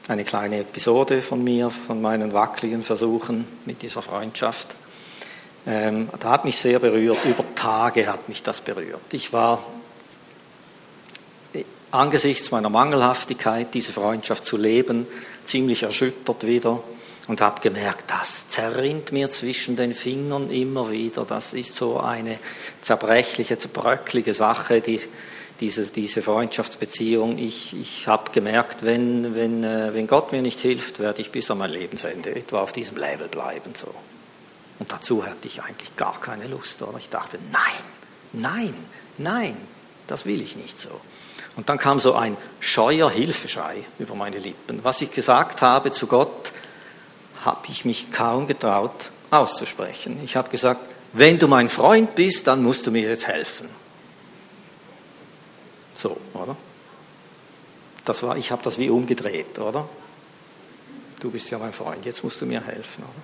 eine 0.08 0.24
kleine 0.24 0.60
Episode 0.60 1.22
von 1.22 1.44
mir, 1.44 1.72
von 1.72 2.02
meinen 2.02 2.32
wackeligen 2.32 2.84
Versuchen 2.84 3.48
mit 3.66 3.82
dieser 3.82 4.04
Freundschaft. 4.04 4.68
Ähm, 5.66 6.10
da 6.20 6.32
hat 6.32 6.46
mich 6.46 6.58
sehr 6.58 6.80
berührt, 6.80 7.26
über 7.26 7.44
Tage 7.56 8.08
hat 8.08 8.30
mich 8.30 8.44
das 8.44 8.62
berührt. 8.62 9.02
Ich 9.12 9.34
war 9.34 9.64
angesichts 11.90 12.52
meiner 12.52 12.70
Mangelhaftigkeit, 12.70 13.74
diese 13.74 13.94
Freundschaft 13.94 14.46
zu 14.46 14.58
leben, 14.58 15.08
ziemlich 15.44 15.84
erschüttert 15.84 16.46
wieder 16.46 16.82
und 17.32 17.40
habe 17.40 17.62
gemerkt, 17.62 18.12
das 18.12 18.50
zerrinnt 18.50 19.14
mir 19.14 19.32
zwischen 19.32 19.78
den 19.78 19.94
Fingern 19.94 20.52
immer 20.52 20.92
wieder. 20.92 21.24
Das 21.24 21.54
ist 21.54 21.78
so 21.78 21.98
eine 21.98 22.38
zerbrechliche, 22.82 23.58
zerbröcklige 23.58 24.34
Sache, 24.34 24.82
die, 24.82 25.00
diese, 25.62 25.86
diese 25.86 26.22
Freundschaftsbeziehung. 26.22 27.38
Ich, 27.38 27.74
ich 27.74 28.06
habe 28.06 28.32
gemerkt, 28.32 28.84
wenn, 28.84 29.34
wenn, 29.34 29.64
äh, 29.64 29.94
wenn 29.94 30.08
Gott 30.08 30.34
mir 30.34 30.42
nicht 30.42 30.60
hilft, 30.60 31.00
werde 31.00 31.22
ich 31.22 31.32
bis 31.32 31.50
an 31.50 31.60
mein 31.60 31.72
Lebensende 31.72 32.36
etwa 32.36 32.60
auf 32.60 32.74
diesem 32.74 32.98
Level 32.98 33.30
bleiben. 33.30 33.76
So. 33.76 33.96
Und 34.80 34.92
dazu 34.92 35.26
hatte 35.26 35.48
ich 35.48 35.64
eigentlich 35.64 35.96
gar 35.96 36.20
keine 36.20 36.48
Lust. 36.48 36.82
Oder? 36.82 36.98
Ich 36.98 37.08
dachte, 37.08 37.40
nein, 37.54 37.64
nein, 38.34 38.74
nein, 39.18 39.56
das 40.08 40.26
will 40.26 40.42
ich 40.42 40.58
nicht 40.58 40.78
so. 40.78 40.90
Und 41.56 41.70
dann 41.70 41.78
kam 41.78 42.02
so 42.02 42.14
ein 42.14 42.36
scheuer 42.60 43.10
Hilfeschrei 43.10 43.86
über 44.00 44.16
meine 44.16 44.40
Lippen. 44.40 44.84
Was 44.84 45.02
ich 45.02 45.12
gesagt 45.12 45.62
habe 45.62 45.92
zu 45.92 46.08
Gott, 46.08 46.52
habe 47.42 47.68
ich 47.70 47.86
mich 47.86 48.12
kaum 48.12 48.48
getraut 48.48 49.12
auszusprechen. 49.30 50.20
Ich 50.24 50.36
habe 50.36 50.50
gesagt, 50.50 50.82
wenn 51.14 51.40
du 51.40 51.48
mein 51.48 51.70
Freund 51.70 52.16
bist, 52.16 52.48
dann 52.48 52.64
musst 52.64 52.88
du 52.88 52.92
mir 52.92 53.10
jetzt 53.10 53.28
helfen. 53.28 53.68
So, 55.96 56.18
oder? 56.34 56.56
Das 58.06 58.24
war, 58.24 58.38
ich 58.38 58.52
habe 58.52 58.64
das 58.64 58.78
wie 58.78 58.90
umgedreht, 58.90 59.60
oder? 59.60 59.88
Du 61.20 61.30
bist 61.30 61.50
ja 61.52 61.60
mein 61.60 61.74
Freund, 61.74 62.06
jetzt 62.06 62.24
musst 62.24 62.42
du 62.42 62.46
mir 62.46 62.66
helfen, 62.66 63.04
oder? 63.04 63.22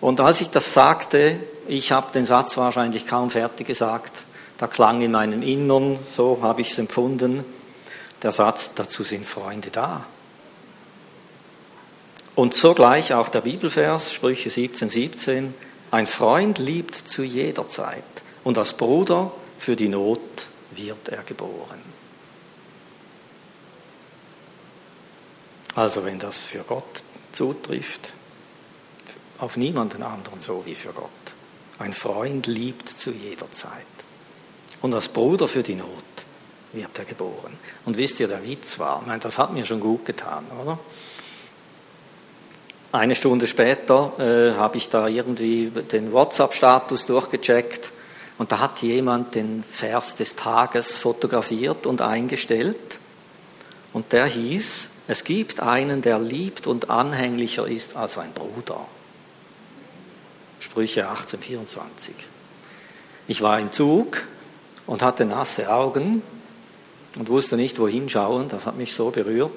Und 0.00 0.20
als 0.20 0.40
ich 0.40 0.50
das 0.50 0.72
sagte, 0.72 1.38
ich 1.66 1.92
habe 1.92 2.12
den 2.12 2.24
Satz 2.24 2.56
wahrscheinlich 2.56 3.06
kaum 3.06 3.30
fertig 3.30 3.66
gesagt, 3.66 4.24
da 4.58 4.66
klang 4.66 5.02
in 5.02 5.12
meinem 5.12 5.42
Innern, 5.42 5.98
so 6.14 6.38
habe 6.42 6.60
ich 6.60 6.70
es 6.70 6.78
empfunden, 6.78 7.44
der 8.22 8.32
Satz, 8.32 8.70
dazu 8.74 9.02
sind 9.02 9.26
Freunde 9.26 9.70
da. 9.70 10.06
Und 12.36 12.54
sogleich 12.54 13.14
auch 13.14 13.30
der 13.30 13.40
Bibelvers, 13.40 14.12
Sprüche 14.12 14.50
17, 14.50 14.90
17, 14.90 15.54
ein 15.90 16.06
Freund 16.06 16.58
liebt 16.58 16.94
zu 16.94 17.22
jeder 17.22 17.66
Zeit 17.68 18.04
und 18.44 18.58
als 18.58 18.74
Bruder 18.74 19.32
für 19.58 19.74
die 19.74 19.88
Not 19.88 20.20
wird 20.72 21.08
er 21.08 21.22
geboren. 21.22 21.80
Also 25.74 26.04
wenn 26.04 26.18
das 26.18 26.38
für 26.38 26.60
Gott 26.60 27.02
zutrifft, 27.32 28.12
auf 29.38 29.56
niemanden 29.56 30.02
anderen 30.02 30.40
so 30.40 30.62
wie 30.66 30.74
für 30.74 30.92
Gott. 30.92 31.10
Ein 31.78 31.92
Freund 31.92 32.46
liebt 32.46 32.88
zu 32.88 33.12
jeder 33.12 33.50
Zeit. 33.52 33.70
Und 34.80 34.94
als 34.94 35.08
Bruder 35.08 35.48
für 35.48 35.62
die 35.62 35.74
Not 35.74 35.88
wird 36.72 36.98
er 36.98 37.04
geboren. 37.04 37.58
Und 37.84 37.96
wisst 37.96 38.20
ihr, 38.20 38.28
der 38.28 38.46
Witz 38.46 38.78
war, 38.78 39.00
ich 39.00 39.06
meine, 39.06 39.20
das 39.20 39.38
hat 39.38 39.52
mir 39.52 39.64
schon 39.64 39.80
gut 39.80 40.04
getan, 40.04 40.44
oder? 40.62 40.78
Eine 42.92 43.14
Stunde 43.14 43.46
später 43.46 44.12
äh, 44.18 44.56
habe 44.56 44.76
ich 44.76 44.88
da 44.88 45.08
irgendwie 45.08 45.70
den 45.70 46.12
WhatsApp-Status 46.12 47.06
durchgecheckt 47.06 47.92
und 48.38 48.52
da 48.52 48.60
hat 48.60 48.80
jemand 48.82 49.34
den 49.34 49.64
Vers 49.68 50.14
des 50.14 50.36
Tages 50.36 50.96
fotografiert 50.96 51.86
und 51.86 52.00
eingestellt. 52.00 52.98
Und 53.92 54.12
der 54.12 54.26
hieß, 54.26 54.90
es 55.08 55.24
gibt 55.24 55.60
einen, 55.60 56.02
der 56.02 56.18
liebt 56.18 56.66
und 56.66 56.90
anhänglicher 56.90 57.66
ist 57.66 57.96
als 57.96 58.18
ein 58.18 58.32
Bruder. 58.32 58.80
Sprüche 60.60 61.08
1824. 61.08 62.14
Ich 63.28 63.42
war 63.42 63.58
im 63.58 63.72
Zug 63.72 64.22
und 64.86 65.02
hatte 65.02 65.24
nasse 65.24 65.72
Augen 65.72 66.22
und 67.18 67.28
wusste 67.28 67.56
nicht, 67.56 67.78
wohin 67.78 68.08
schauen. 68.08 68.48
Das 68.48 68.66
hat 68.66 68.76
mich 68.76 68.94
so 68.94 69.10
berührt. 69.10 69.50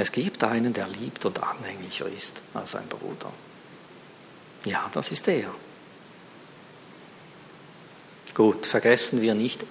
Es 0.00 0.12
gibt 0.12 0.42
einen, 0.44 0.72
der 0.72 0.88
liebt 0.88 1.26
und 1.26 1.42
anhänglicher 1.42 2.06
ist 2.06 2.40
als 2.54 2.74
ein 2.74 2.88
Bruder. 2.88 3.30
Ja, 4.64 4.88
das 4.94 5.12
ist 5.12 5.28
er. 5.28 5.50
Gut, 8.32 8.64
vergessen 8.64 9.20
wir 9.20 9.34
nicht, 9.34 9.62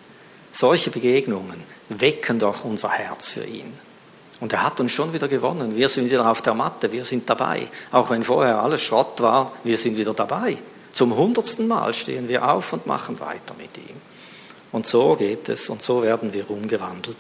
solche 0.52 0.92
Begegnungen 0.92 1.64
wecken 1.90 2.38
doch 2.38 2.64
unser 2.64 2.90
Herz 2.90 3.28
für 3.28 3.44
ihn. 3.44 3.74
Und 4.40 4.54
er 4.54 4.62
hat 4.62 4.80
uns 4.80 4.92
schon 4.92 5.14
wieder 5.14 5.28
gewonnen. 5.28 5.76
Wir 5.76 5.90
sind 5.90 6.06
wieder 6.06 6.30
auf 6.30 6.44
der 6.44 6.54
Matte, 6.54 6.92
wir 6.92 7.04
sind 7.04 7.28
dabei. 7.28 7.68
Auch 7.92 8.12
wenn 8.12 8.24
vorher 8.24 8.62
alles 8.62 8.84
Schrott 8.84 9.20
war, 9.22 9.54
wir 9.64 9.80
sind 9.80 9.98
wieder 9.98 10.14
dabei. 10.14 10.60
Zum 10.92 11.16
hundertsten 11.16 11.68
Mal 11.68 11.92
stehen 11.96 12.30
wir 12.30 12.48
auf 12.48 12.72
und 12.72 12.86
machen 12.86 13.20
weiter 13.20 13.56
mit 13.58 13.76
ihm. 13.80 13.96
Und 14.72 14.86
so 14.86 15.16
geht 15.16 15.50
es 15.50 15.70
und 15.70 15.82
so 15.82 16.04
werden 16.04 16.34
wir 16.34 16.52
umgewandelt. 16.52 17.18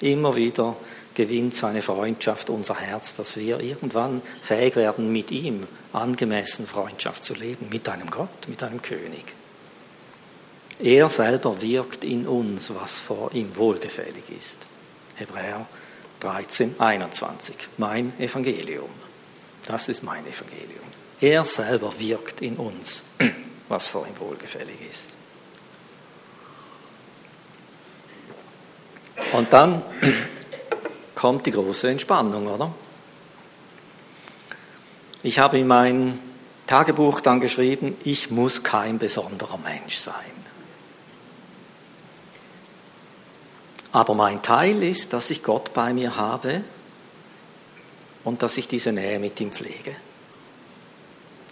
Immer 0.00 0.34
wieder 0.34 0.74
gewinnt 1.20 1.54
seine 1.54 1.82
Freundschaft 1.82 2.48
unser 2.48 2.76
Herz, 2.76 3.14
dass 3.14 3.36
wir 3.36 3.60
irgendwann 3.60 4.22
fähig 4.40 4.74
werden, 4.74 5.12
mit 5.12 5.30
ihm 5.30 5.66
angemessen 5.92 6.66
Freundschaft 6.66 7.24
zu 7.24 7.34
leben, 7.34 7.68
mit 7.68 7.86
einem 7.90 8.08
Gott, 8.08 8.48
mit 8.48 8.62
einem 8.62 8.80
König. 8.80 9.34
Er 10.78 11.10
selber 11.10 11.60
wirkt 11.60 12.04
in 12.04 12.26
uns, 12.26 12.72
was 12.74 12.96
vor 12.96 13.34
ihm 13.34 13.54
wohlgefällig 13.54 14.30
ist. 14.34 14.60
Hebräer 15.16 15.66
13, 16.20 16.76
21. 16.80 17.54
Mein 17.76 18.18
Evangelium. 18.18 18.88
Das 19.66 19.90
ist 19.90 20.02
mein 20.02 20.26
Evangelium. 20.26 20.88
Er 21.20 21.44
selber 21.44 21.92
wirkt 21.98 22.40
in 22.40 22.56
uns, 22.56 23.04
was 23.68 23.88
vor 23.88 24.06
ihm 24.06 24.18
wohlgefällig 24.18 24.76
ist. 24.88 25.10
Und 29.34 29.52
dann 29.52 29.82
kommt 31.20 31.44
die 31.44 31.50
große 31.50 31.90
Entspannung, 31.90 32.46
oder? 32.46 32.72
Ich 35.22 35.38
habe 35.38 35.58
in 35.58 35.66
mein 35.66 36.18
Tagebuch 36.66 37.20
dann 37.20 37.40
geschrieben, 37.40 37.94
ich 38.04 38.30
muss 38.30 38.62
kein 38.62 38.98
besonderer 38.98 39.58
Mensch 39.58 39.98
sein. 39.98 40.14
Aber 43.92 44.14
mein 44.14 44.40
Teil 44.40 44.82
ist, 44.82 45.12
dass 45.12 45.28
ich 45.28 45.42
Gott 45.42 45.74
bei 45.74 45.92
mir 45.92 46.16
habe 46.16 46.62
und 48.24 48.42
dass 48.42 48.56
ich 48.56 48.66
diese 48.66 48.90
Nähe 48.90 49.18
mit 49.18 49.38
ihm 49.42 49.52
pflege. 49.52 49.94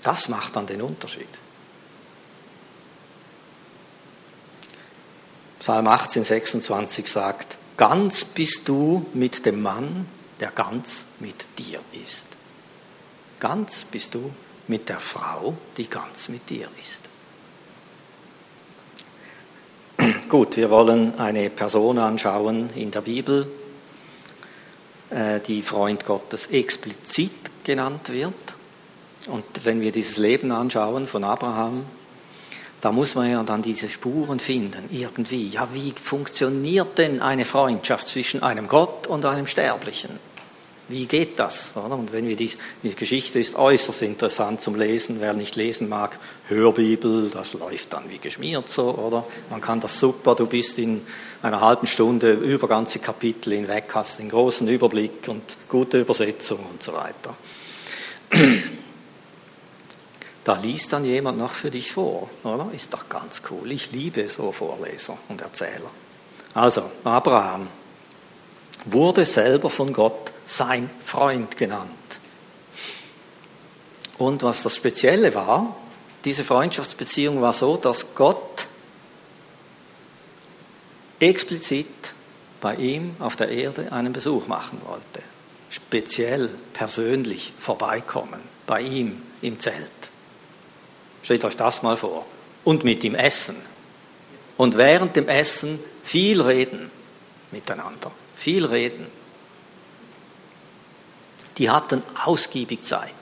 Das 0.03 0.31
macht 0.31 0.57
dann 0.57 0.67
den 0.67 0.81
Unterschied. 0.81 1.29
Psalm 5.59 5.89
18, 5.89 6.25
26 6.25 7.07
sagt, 7.07 7.58
ganz 7.79 8.25
bist 8.25 8.69
du 8.69 9.07
mit 9.15 9.47
dem 9.47 9.63
Mann, 9.63 10.07
der 10.41 10.51
ganz 10.51 11.07
mit 11.21 11.47
dir 11.57 11.81
ist. 12.05 12.27
Ganz 13.41 13.85
bist 13.85 14.15
du 14.15 14.31
mit 14.67 14.91
der 14.91 15.01
Frau, 15.01 15.57
die 15.79 15.89
ganz 15.89 16.29
mit 16.29 16.51
dir 16.51 16.69
ist. 16.79 17.01
Gut, 20.29 20.57
wir 20.57 20.69
wollen 20.69 21.19
eine 21.19 21.49
Person 21.49 21.99
anschauen 21.99 22.69
in 22.75 22.91
der 22.91 23.01
Bibel, 23.01 23.49
äh, 25.11 25.41
die 25.41 25.63
Freund 25.63 26.05
Gottes 26.05 26.49
explizit 26.49 27.65
genannt 27.65 28.13
wird. 28.13 28.35
Und 29.29 29.45
wenn 29.65 29.81
wir 29.81 29.93
dieses 29.93 30.17
Leben 30.17 30.51
anschauen 30.53 31.07
von 31.07 31.25
Abraham, 31.25 31.85
da 32.81 32.93
muss 32.93 33.15
man 33.15 33.31
ja 33.31 33.43
dann 33.43 33.63
diese 33.63 33.89
Spuren 33.89 34.39
finden, 34.39 34.85
irgendwie. 34.91 35.49
Ja, 35.49 35.69
wie 35.73 35.93
funktioniert 36.01 36.99
denn 36.99 37.21
eine 37.21 37.45
Freundschaft 37.45 38.09
zwischen 38.09 38.43
einem 38.43 38.69
Gott 38.69 39.07
und 39.07 39.25
einem 39.25 39.47
Sterblichen? 39.47 40.11
Wie 40.91 41.07
geht 41.07 41.39
das? 41.39 41.73
Und 41.75 42.15
wenn 42.15 42.27
wir 42.27 42.37
die, 42.37 42.51
die 42.83 42.95
Geschichte 42.95 43.39
ist 43.39 43.57
äußerst 43.57 44.01
interessant 44.03 44.63
zum 44.63 44.75
Lesen. 44.75 45.17
Wer 45.21 45.35
nicht 45.35 45.55
lesen 45.55 45.91
mag, 45.91 46.19
Hörbibel, 46.49 47.29
das 47.29 47.53
läuft 47.53 47.93
dann 47.93 48.09
wie 48.09 48.19
geschmiert 48.19 48.71
so, 48.71 48.95
oder? 48.95 49.27
Man 49.51 49.61
kann 49.61 49.81
das 49.81 50.01
super. 50.01 50.35
Du 50.35 50.47
bist 50.47 50.79
in 50.79 51.03
einer 51.43 51.61
halben 51.61 51.87
Stunde 51.87 52.33
über 52.33 52.69
ganze 52.69 53.01
Kapitel 53.01 53.53
hinweg, 53.53 53.85
hast 53.93 54.19
einen 54.19 54.31
großen 54.31 54.67
Überblick 54.67 55.29
und 55.29 55.59
gute 55.69 56.01
Übersetzung 56.01 56.61
und 56.71 56.83
so 56.83 56.95
weiter. 56.95 57.37
Da 60.49 60.57
liest 60.57 60.95
dann 60.95 61.05
jemand 61.05 61.37
noch 61.37 61.53
für 61.53 61.71
dich 61.71 61.93
vor, 61.93 62.31
oder? 62.43 62.71
Ist 62.73 62.95
doch 62.95 63.11
ganz 63.11 63.43
cool. 63.51 63.71
Ich 63.71 63.93
liebe 63.93 64.27
so 64.29 64.51
Vorleser 64.51 65.19
und 65.29 65.43
Erzähler. 65.43 65.91
Also, 66.55 66.91
Abraham 67.05 67.69
wurde 68.87 69.27
selber 69.27 69.69
von 69.69 69.93
Gott 69.93 70.33
sein 70.47 70.89
Freund 71.05 71.55
genannt. 71.59 71.91
Und 74.17 74.43
was 74.43 74.63
das 74.63 74.75
Spezielle 74.75 75.35
war, 75.35 75.77
diese 76.25 76.45
Freundschaftsbeziehung 76.45 77.43
war 77.43 77.53
so, 77.53 77.77
dass 77.77 78.15
Gott 78.15 78.67
explizit 81.21 82.15
bei 82.63 82.75
ihm 82.77 83.17
auf 83.19 83.37
der 83.37 83.51
Erde 83.51 83.93
einen 83.93 84.15
Besuch 84.15 84.47
machen 84.47 84.81
wollte. 84.87 85.23
Speziell, 85.69 86.49
persönlich 86.73 87.53
vorbeikommen, 87.59 88.41
bei 88.67 88.81
ihm 88.81 89.21
im 89.43 89.61
Zelt. 89.61 90.09
Stellt 91.29 91.45
euch 91.45 91.59
das 91.59 91.83
mal 91.83 91.99
vor. 91.99 92.25
Und 92.65 92.85
mit 92.85 93.05
ihm 93.05 93.15
essen. 93.15 93.57
Und 94.57 94.79
während 94.79 95.15
dem 95.15 95.29
Essen 95.29 95.79
viel 96.03 96.41
reden 96.41 96.91
miteinander. 97.53 98.11
Viel 98.35 98.65
reden 98.65 99.07
die 101.59 101.69
hatten 101.69 102.03
ausgiebig 102.25 102.83
Zeit 102.83 103.15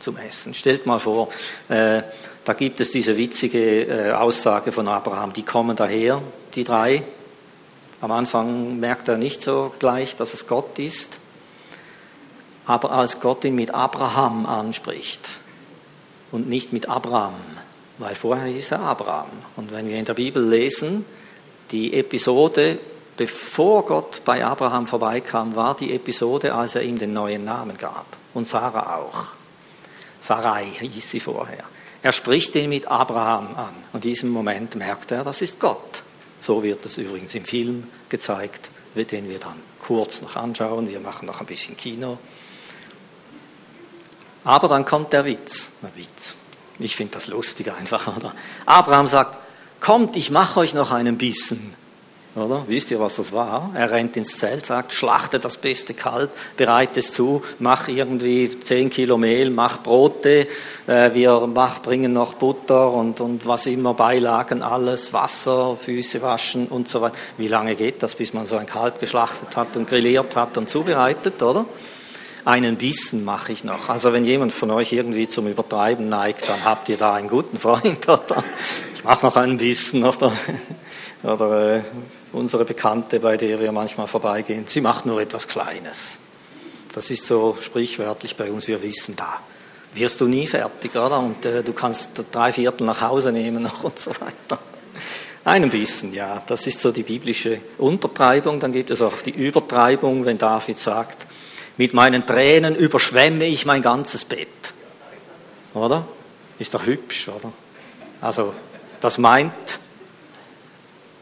zum 0.00 0.18
Essen. 0.18 0.52
Stellt 0.52 0.86
mal 0.86 0.98
vor, 0.98 1.28
äh, 1.68 2.02
da 2.44 2.52
gibt 2.52 2.80
es 2.80 2.90
diese 2.90 3.16
witzige 3.16 3.84
äh, 3.84 4.12
Aussage 4.12 4.72
von 4.72 4.86
Abraham, 4.88 5.32
die 5.32 5.44
kommen 5.44 5.76
daher, 5.76 6.22
die 6.54 6.64
drei. 6.64 7.04
Am 8.00 8.10
Anfang 8.10 8.78
merkt 8.78 9.08
er 9.08 9.16
nicht 9.16 9.40
so 9.40 9.72
gleich, 9.78 10.16
dass 10.16 10.34
es 10.34 10.46
Gott 10.46 10.78
ist. 10.78 11.18
Aber 12.66 12.90
als 12.90 13.20
Gott 13.20 13.44
ihn 13.44 13.54
mit 13.54 13.72
Abraham 13.72 14.44
anspricht 14.44 15.40
und 16.36 16.50
nicht 16.50 16.70
mit 16.74 16.86
Abraham, 16.86 17.32
weil 17.96 18.14
vorher 18.14 18.52
hieß 18.52 18.72
er 18.72 18.80
Abraham. 18.80 19.30
Und 19.56 19.72
wenn 19.72 19.88
wir 19.88 19.96
in 19.96 20.04
der 20.04 20.12
Bibel 20.12 20.46
lesen, 20.46 21.06
die 21.70 21.94
Episode 21.94 22.78
bevor 23.16 23.86
Gott 23.86 24.20
bei 24.26 24.44
Abraham 24.44 24.86
vorbeikam, 24.86 25.56
war 25.56 25.74
die 25.74 25.94
Episode, 25.94 26.54
als 26.54 26.74
er 26.74 26.82
ihm 26.82 26.98
den 26.98 27.14
neuen 27.14 27.46
Namen 27.46 27.78
gab. 27.78 28.04
Und 28.34 28.46
Sarah 28.46 28.96
auch. 28.96 29.28
Sarai 30.20 30.66
hieß 30.78 31.10
sie 31.10 31.20
vorher. 31.20 31.64
Er 32.02 32.12
spricht 32.12 32.54
ihn 32.54 32.68
mit 32.68 32.86
Abraham 32.86 33.56
an. 33.56 33.74
Und 33.94 34.04
in 34.04 34.10
diesem 34.10 34.28
Moment 34.28 34.76
merkt 34.76 35.12
er, 35.12 35.24
das 35.24 35.40
ist 35.40 35.58
Gott. 35.58 36.02
So 36.38 36.62
wird 36.62 36.84
es 36.84 36.98
übrigens 36.98 37.34
im 37.34 37.46
Film 37.46 37.84
gezeigt, 38.10 38.68
den 38.94 39.30
wir 39.30 39.38
dann 39.38 39.56
kurz 39.80 40.20
noch 40.20 40.36
anschauen. 40.36 40.90
Wir 40.90 41.00
machen 41.00 41.24
noch 41.24 41.40
ein 41.40 41.46
bisschen 41.46 41.78
Kino. 41.78 42.18
Aber 44.46 44.68
dann 44.68 44.84
kommt 44.84 45.12
der 45.12 45.24
Witz. 45.24 45.70
Der 45.82 45.90
Witz. 45.96 46.36
Ich 46.78 46.94
finde 46.94 47.14
das 47.14 47.26
lustig 47.26 47.72
einfach, 47.72 48.16
oder? 48.16 48.32
Abraham 48.64 49.08
sagt, 49.08 49.36
kommt, 49.80 50.14
ich 50.14 50.30
mache 50.30 50.60
euch 50.60 50.72
noch 50.72 50.92
einen 50.92 51.18
Bissen. 51.18 51.74
Oder? 52.36 52.64
Wisst 52.68 52.92
ihr, 52.92 53.00
was 53.00 53.16
das 53.16 53.32
war? 53.32 53.72
Er 53.74 53.90
rennt 53.90 54.16
ins 54.16 54.38
Zelt, 54.38 54.66
sagt, 54.66 54.92
schlachte 54.92 55.40
das 55.40 55.56
beste 55.56 55.94
Kalb, 55.94 56.30
bereite 56.56 57.00
es 57.00 57.10
zu, 57.10 57.42
mach 57.58 57.88
irgendwie 57.88 58.56
10 58.60 58.90
Kilo 58.90 59.18
Mehl, 59.18 59.50
mach 59.50 59.82
Brote, 59.82 60.46
äh, 60.86 61.14
wir 61.14 61.48
mach, 61.52 61.82
bringen 61.82 62.12
noch 62.12 62.34
Butter 62.34 62.92
und, 62.92 63.20
und 63.20 63.46
was 63.46 63.66
immer, 63.66 63.94
Beilagen, 63.94 64.62
alles, 64.62 65.12
Wasser, 65.12 65.76
Füße 65.76 66.22
waschen 66.22 66.68
und 66.68 66.86
so 66.86 67.00
weiter. 67.00 67.16
Wie 67.36 67.48
lange 67.48 67.74
geht 67.74 68.00
das, 68.02 68.14
bis 68.14 68.32
man 68.32 68.46
so 68.46 68.56
ein 68.58 68.66
Kalb 68.66 69.00
geschlachtet 69.00 69.56
hat 69.56 69.76
und 69.76 69.88
grilliert 69.88 70.36
hat 70.36 70.56
und 70.56 70.68
zubereitet, 70.68 71.42
oder? 71.42 71.64
Einen 72.46 72.76
Bissen 72.76 73.24
mache 73.24 73.50
ich 73.50 73.64
noch. 73.64 73.88
Also 73.88 74.12
wenn 74.12 74.24
jemand 74.24 74.52
von 74.52 74.70
euch 74.70 74.92
irgendwie 74.92 75.26
zum 75.26 75.48
Übertreiben 75.48 76.08
neigt, 76.08 76.48
dann 76.48 76.62
habt 76.62 76.88
ihr 76.88 76.96
da 76.96 77.12
einen 77.12 77.26
guten 77.26 77.58
Freund, 77.58 78.08
oder? 78.08 78.44
Ich 78.94 79.02
mache 79.02 79.26
noch 79.26 79.34
einen 79.34 79.56
Bissen, 79.58 80.04
oder? 80.04 80.32
Oder 81.24 81.78
äh, 81.78 81.82
unsere 82.32 82.64
Bekannte, 82.64 83.18
bei 83.18 83.36
der 83.36 83.58
wir 83.58 83.72
manchmal 83.72 84.06
vorbeigehen, 84.06 84.64
sie 84.68 84.80
macht 84.80 85.06
nur 85.06 85.20
etwas 85.20 85.48
Kleines. 85.48 86.18
Das 86.92 87.10
ist 87.10 87.26
so 87.26 87.56
sprichwörtlich 87.60 88.36
bei 88.36 88.48
uns, 88.52 88.68
wir 88.68 88.80
wissen 88.80 89.16
da. 89.16 89.40
Wirst 89.94 90.20
du 90.20 90.28
nie 90.28 90.46
fertig, 90.46 90.94
oder? 90.94 91.18
Und 91.18 91.44
äh, 91.44 91.64
du 91.64 91.72
kannst 91.72 92.10
drei 92.30 92.52
Viertel 92.52 92.86
nach 92.86 93.00
Hause 93.00 93.32
nehmen 93.32 93.64
noch 93.64 93.82
und 93.82 93.98
so 93.98 94.12
weiter. 94.12 94.62
Ein 95.42 95.68
bisschen, 95.68 96.14
ja. 96.14 96.42
Das 96.46 96.66
ist 96.68 96.80
so 96.80 96.92
die 96.92 97.02
biblische 97.02 97.60
Untertreibung. 97.78 98.60
Dann 98.60 98.72
gibt 98.72 98.92
es 98.92 99.02
auch 99.02 99.20
die 99.22 99.30
Übertreibung, 99.30 100.24
wenn 100.26 100.38
David 100.38 100.78
sagt, 100.78 101.25
mit 101.76 101.94
meinen 101.94 102.26
Tränen 102.26 102.74
überschwemme 102.74 103.46
ich 103.46 103.66
mein 103.66 103.82
ganzes 103.82 104.24
Bett. 104.24 104.48
Oder? 105.74 106.06
Ist 106.58 106.74
doch 106.74 106.86
hübsch, 106.86 107.28
oder? 107.28 107.52
Also, 108.20 108.54
das 109.00 109.18
meint, 109.18 109.52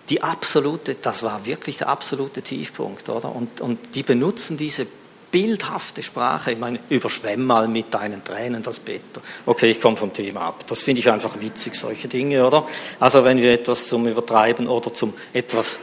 die 0.08 0.22
absolute, 0.22 0.96
das 1.00 1.22
war 1.22 1.44
wirklich 1.46 1.78
der 1.78 1.88
absolute 1.88 2.42
Tiefpunkt, 2.42 3.08
oder? 3.08 3.34
Und, 3.34 3.60
und 3.60 3.94
die 3.94 4.02
benutzen 4.02 4.56
diese 4.56 4.86
bildhafte 5.34 6.00
Sprache. 6.04 6.52
Ich 6.52 6.58
meine, 6.58 6.78
überschwemm 6.90 7.44
mal 7.44 7.66
mit 7.66 7.92
deinen 7.92 8.22
Tränen 8.22 8.62
das 8.62 8.78
Bett. 8.78 9.02
Okay, 9.46 9.72
ich 9.72 9.80
komme 9.80 9.96
vom 9.96 10.12
Thema 10.12 10.42
ab. 10.42 10.64
Das 10.68 10.82
finde 10.82 11.00
ich 11.00 11.10
einfach 11.10 11.40
witzig, 11.40 11.74
solche 11.74 12.06
Dinge, 12.06 12.46
oder? 12.46 12.68
Also 13.00 13.24
wenn 13.24 13.38
wir 13.38 13.52
etwas 13.52 13.88
zum 13.88 14.06
Übertreiben 14.06 14.68
oder 14.68 14.94
zum 14.94 15.12
etwas 15.32 15.80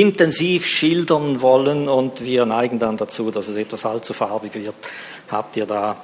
intensiv 0.00 0.66
schildern 0.66 1.40
wollen 1.40 1.88
und 1.88 2.24
wir 2.24 2.46
neigen 2.46 2.78
dann 2.78 2.96
dazu, 2.96 3.30
dass 3.30 3.48
es 3.48 3.56
etwas 3.56 3.84
allzu 3.86 4.12
farbig 4.12 4.54
wird, 4.54 4.74
habt 5.28 5.56
ihr 5.56 5.66
da 5.66 5.96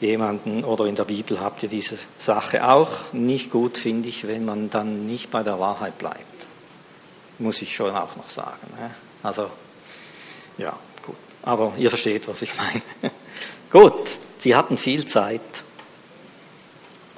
jemanden 0.00 0.64
oder 0.64 0.86
in 0.86 0.94
der 0.94 1.04
Bibel 1.04 1.40
habt 1.40 1.62
ihr 1.62 1.68
diese 1.68 1.96
Sache 2.18 2.68
auch. 2.68 3.12
Nicht 3.12 3.50
gut 3.50 3.78
finde 3.78 4.08
ich, 4.08 4.26
wenn 4.26 4.44
man 4.44 4.70
dann 4.70 5.06
nicht 5.06 5.30
bei 5.30 5.42
der 5.42 5.58
Wahrheit 5.58 5.98
bleibt 5.98 6.38
muss 7.38 7.62
ich 7.62 7.74
schon 7.74 7.94
auch 7.94 8.16
noch 8.16 8.28
sagen. 8.28 8.66
Also, 9.22 9.50
ja, 10.56 10.76
gut. 11.04 11.16
Aber 11.42 11.72
ihr 11.76 11.88
versteht, 11.88 12.26
was 12.28 12.42
ich 12.42 12.50
meine. 12.56 12.82
gut, 13.70 14.08
sie 14.38 14.54
hatten 14.54 14.76
viel 14.76 15.06
Zeit. 15.06 15.40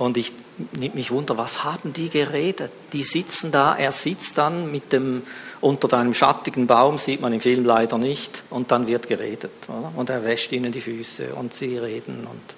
Und 0.00 0.16
ich 0.16 0.32
nimmt 0.72 0.94
mich 0.94 1.10
wunder, 1.10 1.36
was 1.36 1.62
haben 1.62 1.92
die 1.92 2.08
geredet? 2.08 2.72
Die 2.94 3.02
sitzen 3.02 3.50
da, 3.50 3.76
er 3.76 3.92
sitzt 3.92 4.38
dann 4.38 4.70
mit 4.72 4.94
dem, 4.94 5.24
unter 5.60 5.94
einem 5.98 6.14
schattigen 6.14 6.66
Baum, 6.66 6.96
sieht 6.96 7.20
man 7.20 7.34
im 7.34 7.42
Film 7.42 7.66
leider 7.66 7.98
nicht, 7.98 8.42
und 8.48 8.70
dann 8.70 8.86
wird 8.86 9.08
geredet. 9.08 9.50
Oder? 9.68 9.92
Und 9.94 10.08
er 10.08 10.24
wäscht 10.24 10.52
ihnen 10.52 10.72
die 10.72 10.80
Füße 10.80 11.34
und 11.34 11.52
sie 11.52 11.76
reden 11.76 12.26
und 12.26 12.56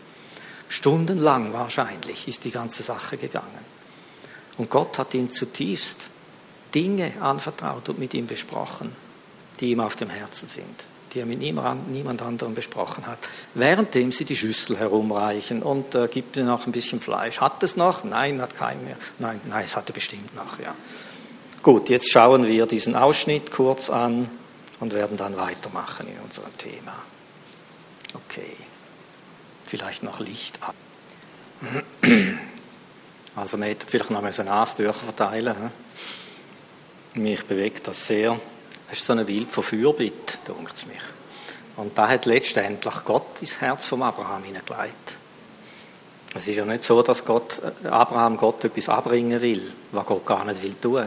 stundenlang 0.68 1.52
wahrscheinlich 1.52 2.28
ist 2.28 2.44
die 2.44 2.52
ganze 2.52 2.84
Sache 2.84 3.16
gegangen. 3.16 3.64
Und 4.56 4.70
Gott 4.70 4.96
hat 4.98 5.12
ihn 5.12 5.28
zutiefst 5.28 5.98
Dinge 6.72 7.12
anvertraut 7.20 7.88
und 7.88 7.98
mit 7.98 8.14
ihm 8.14 8.28
besprochen, 8.28 8.92
die 9.58 9.72
ihm 9.72 9.80
auf 9.80 9.96
dem 9.96 10.10
Herzen 10.10 10.46
sind, 10.46 10.86
die 11.12 11.20
er 11.20 11.26
mit 11.26 11.38
niemand 11.38 12.22
anderem 12.22 12.54
besprochen 12.54 13.06
hat, 13.06 13.18
währenddem 13.54 14.12
sie 14.12 14.24
die 14.24 14.36
Schüssel 14.36 14.78
herumreichen 14.78 15.62
und 15.62 15.94
äh, 15.94 16.08
gibt 16.08 16.36
mir 16.36 16.44
noch 16.44 16.66
ein 16.66 16.72
bisschen 16.72 17.00
Fleisch. 17.00 17.40
Hat 17.40 17.62
es 17.62 17.76
noch? 17.76 18.04
Nein, 18.04 18.40
hat 18.40 18.54
kein 18.54 18.82
mehr. 18.84 18.96
Nein, 19.18 19.40
nein, 19.48 19.64
es 19.64 19.76
hatte 19.76 19.92
bestimmt 19.92 20.34
noch, 20.34 20.58
ja. 20.58 20.74
Gut, 21.62 21.90
jetzt 21.90 22.10
schauen 22.10 22.46
wir 22.46 22.66
diesen 22.66 22.96
Ausschnitt 22.96 23.50
kurz 23.50 23.88
an 23.88 24.28
und 24.80 24.92
werden 24.94 25.16
dann 25.16 25.36
weitermachen 25.36 26.08
in 26.08 26.18
unserem 26.24 26.56
Thema. 26.58 26.94
Okay, 28.14 28.56
vielleicht 29.64 30.02
noch 30.02 30.20
Licht 30.20 30.58
ab. 30.62 30.74
Also 33.34 33.56
man 33.56 33.68
hätte 33.68 33.86
vielleicht 33.86 34.10
noch 34.10 34.22
ein 34.22 34.44
Nas 34.44 34.76
durchverteilen. 34.76 35.56
Mich 37.14 37.42
bewegt 37.44 37.88
das 37.88 38.06
sehr. 38.06 38.38
Das 38.88 38.98
ist 38.98 39.06
so 39.06 39.14
ein 39.14 39.24
Bild 39.24 39.50
von 39.50 39.64
Fürbitte, 39.64 40.31
denkt 40.48 40.74
es 40.74 40.86
mich. 40.86 41.02
Und 41.76 41.96
da 41.96 42.08
hat 42.08 42.26
letztendlich 42.26 42.94
Gott 43.04 43.40
ins 43.40 43.60
Herz 43.60 43.86
von 43.86 44.02
Abraham 44.02 44.44
hineingelegt. 44.44 45.16
Es 46.34 46.48
ist 46.48 46.56
ja 46.56 46.64
nicht 46.64 46.82
so, 46.82 47.02
dass 47.02 47.24
Gott, 47.24 47.60
Abraham 47.84 48.36
Gott 48.36 48.64
etwas 48.64 48.88
abbringen 48.88 49.40
will, 49.40 49.72
was 49.90 50.06
Gott 50.06 50.24
gar 50.24 50.44
nicht 50.44 50.62
will 50.62 50.74
tun. 50.74 51.06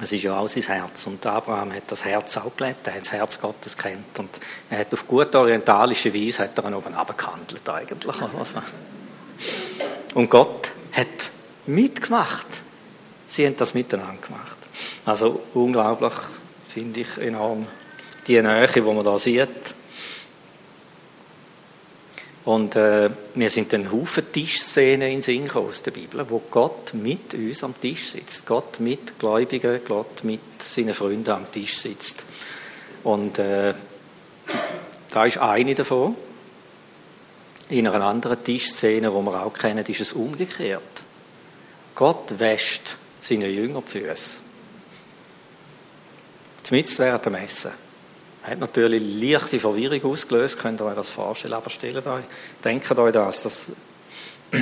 Es 0.00 0.10
ist 0.10 0.22
ja 0.22 0.36
auch 0.36 0.48
sein 0.48 0.62
Herz. 0.64 1.06
Und 1.06 1.24
Abraham 1.26 1.72
hat 1.72 1.84
das 1.86 2.04
Herz 2.04 2.36
auch 2.36 2.56
gelebt. 2.56 2.86
Er 2.86 2.94
hat 2.94 3.02
das 3.02 3.12
Herz 3.12 3.40
Gottes 3.40 3.76
kennt. 3.76 4.18
Und 4.18 4.30
er 4.70 4.78
hat 4.78 4.92
auf 4.92 5.06
gut 5.06 5.34
orientalische 5.34 6.12
Weise 6.12 6.40
hat 6.44 6.58
er 6.58 6.64
ihn 6.64 6.74
oben 6.74 6.94
abgehandelt 6.94 7.68
eigentlich. 7.68 8.16
Und 10.14 10.30
Gott 10.30 10.70
hat 10.92 11.30
mitgemacht. 11.66 12.46
Sie 13.28 13.46
haben 13.46 13.56
das 13.56 13.74
miteinander 13.74 14.20
gemacht. 14.26 14.56
Also 15.04 15.42
unglaublich, 15.54 16.14
finde 16.72 17.00
ich 17.00 17.18
enorm, 17.18 17.66
die 18.26 18.40
Nähe, 18.40 18.66
die 18.66 18.80
man 18.80 19.04
da 19.04 19.18
sieht. 19.18 19.48
Und 22.44 22.74
äh, 22.74 23.10
wir 23.34 23.50
sind 23.50 23.72
einen 23.72 23.92
Haufen 23.92 24.32
Tischszenen 24.32 25.12
in 25.12 25.22
Sinn 25.22 25.48
aus 25.50 25.82
der 25.82 25.92
Bibel, 25.92 26.24
wo 26.28 26.42
Gott 26.50 26.92
mit 26.94 27.34
uns 27.34 27.62
am 27.62 27.78
Tisch 27.80 28.10
sitzt. 28.10 28.46
Gott 28.46 28.80
mit 28.80 29.18
Gläubigen, 29.18 29.80
Gott 29.86 30.24
mit 30.24 30.40
seinen 30.58 30.94
Freunden 30.94 31.30
am 31.30 31.52
Tisch 31.52 31.76
sitzt. 31.78 32.24
Und 33.04 33.38
äh, 33.38 33.74
da 35.10 35.24
ist 35.24 35.38
eine 35.38 35.74
davon. 35.74 36.16
In 37.68 37.86
einer 37.86 38.04
anderen 38.04 38.42
Tischszene, 38.42 39.08
die 39.08 39.14
wir 39.14 39.42
auch 39.46 39.52
kennen, 39.52 39.84
ist 39.86 40.00
es 40.00 40.12
umgekehrt. 40.12 40.82
Gott 41.94 42.38
wäscht 42.38 42.96
seine 43.20 43.48
Jünger 43.48 43.82
die 43.82 44.00
Füße. 44.00 44.41
Zumindest 46.62 46.98
während 46.98 47.26
dem 47.26 47.34
Essen. 47.34 47.72
Hat 48.42 48.58
natürlich 48.58 49.02
leichte 49.02 49.60
Verwirrung 49.60 50.04
ausgelöst, 50.04 50.58
könnt 50.58 50.80
ihr 50.80 50.86
euch 50.86 50.94
das 50.94 51.08
vorstellen, 51.08 51.54
aber 51.54 51.70
stellt 51.70 52.06
euch, 52.06 52.24
denkt 52.64 52.90
euch 52.90 53.12
das, 53.12 53.42
das 53.42 53.66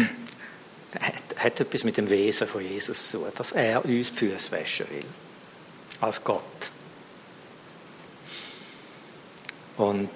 hat, 1.39 1.61
etwas 1.61 1.85
mit 1.85 1.97
dem 1.97 2.11
Wesen 2.11 2.47
von 2.47 2.63
Jesus 2.63 3.11
zu 3.11 3.19
tun, 3.19 3.29
dass 3.35 3.53
er 3.53 3.85
uns 3.85 4.11
die 4.11 4.17
Füße 4.17 4.53
waschen 4.53 4.87
will. 4.91 5.05
Als 6.01 6.23
Gott. 6.23 6.43
Und 9.77 10.11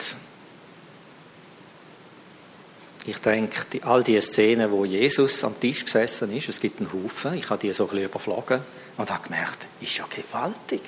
ich 3.07 3.18
denke, 3.18 3.66
die, 3.73 3.83
all 3.83 4.03
die 4.03 4.20
Szenen, 4.20 4.70
wo 4.70 4.85
Jesus 4.85 5.42
am 5.44 5.59
Tisch 5.59 5.85
gesessen 5.85 6.35
ist, 6.37 6.49
es 6.49 6.61
gibt 6.61 6.81
einen 6.81 6.92
Haufen, 6.92 7.35
ich 7.35 7.49
habe 7.49 7.61
die 7.61 7.73
so 7.73 7.85
ein 7.85 7.90
bisschen 7.90 8.05
überflogen 8.07 8.61
und 8.97 9.11
habe 9.11 9.23
gemerkt, 9.25 9.66
ist 9.81 9.97
ja 9.97 10.07
gewaltig. 10.09 10.83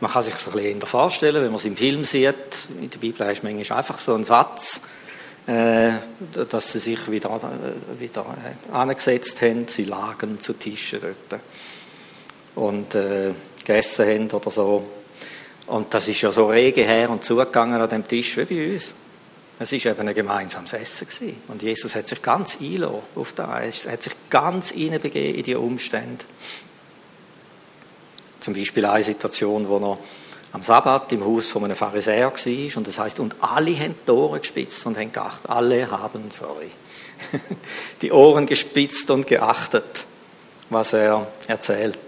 Man 0.00 0.10
kann 0.10 0.22
sich 0.22 0.34
so 0.34 0.50
ein 0.50 0.56
bisschen 0.56 0.80
vorstellen, 0.82 1.42
wenn 1.42 1.50
man 1.50 1.56
es 1.56 1.64
im 1.64 1.76
Film 1.76 2.04
sieht, 2.04 2.68
in 2.80 2.90
der 2.90 2.98
Bibel 2.98 3.30
ist 3.30 3.42
manchmal 3.42 3.78
einfach 3.78 3.98
so 3.98 4.14
ein 4.14 4.24
Satz, 4.24 4.80
äh, 5.46 5.92
dass 6.50 6.72
sie 6.72 6.78
sich 6.78 7.10
wieder, 7.10 7.30
äh, 7.30 8.00
wieder 8.00 8.22
äh, 8.22 8.72
angesetzt 8.72 9.40
haben, 9.42 9.68
sie 9.68 9.84
lagen 9.84 10.38
zu 10.40 10.52
Tischen 10.54 11.00
dort 11.00 11.40
und 12.56 12.94
äh, 12.94 13.32
gegessen 13.58 14.06
haben 14.06 14.30
oder 14.30 14.50
so. 14.50 14.86
Und 15.66 15.92
das 15.94 16.08
ist 16.08 16.20
ja 16.20 16.30
so 16.30 16.46
rege 16.46 16.84
her 16.84 17.10
und 17.10 17.24
zugegangen 17.24 17.80
an 17.80 17.88
dem 17.88 18.06
Tisch 18.06 18.36
wie 18.36 18.44
bei 18.44 18.72
uns. 18.72 18.94
Es 19.58 19.72
ist 19.72 19.86
eben 19.86 20.06
ein 20.06 20.14
gemeinsames 20.14 20.74
Essen 20.74 21.08
gewesen. 21.08 21.42
Und 21.48 21.62
Jesus 21.62 21.94
hat 21.94 22.06
sich 22.06 22.20
ganz 22.20 22.58
einlassen 22.60 23.00
auf 23.14 23.32
das. 23.32 23.86
Er 23.86 23.94
hat 23.94 24.02
sich 24.02 24.12
ganz 24.28 24.70
hineinbegeben 24.70 25.34
in 25.34 25.42
die 25.42 25.54
Umstände. 25.54 26.24
Zum 28.46 28.54
Beispiel 28.54 28.84
eine 28.84 29.02
Situation, 29.02 29.66
wo 29.66 29.78
er 29.78 29.98
am 30.52 30.62
Sabbat 30.62 31.10
im 31.10 31.24
Haus 31.24 31.48
von 31.48 31.64
einem 31.64 31.74
Pharisäer 31.74 32.32
war. 32.32 32.76
Und 32.76 32.86
das 32.86 32.96
heißt, 32.96 33.18
und 33.18 33.34
alle 33.40 33.76
haben 33.76 33.96
die 34.06 34.10
Ohren 34.12 34.40
gespitzt 34.40 34.86
und 34.86 34.96
haben 34.96 35.10
geachtet. 35.10 35.50
Alle 35.50 35.90
haben, 35.90 36.30
sorry, 36.30 36.70
die 38.02 38.12
Ohren 38.12 38.46
gespitzt 38.46 39.10
und 39.10 39.26
geachtet, 39.26 40.06
was 40.70 40.92
er 40.92 41.26
erzählt. 41.48 41.98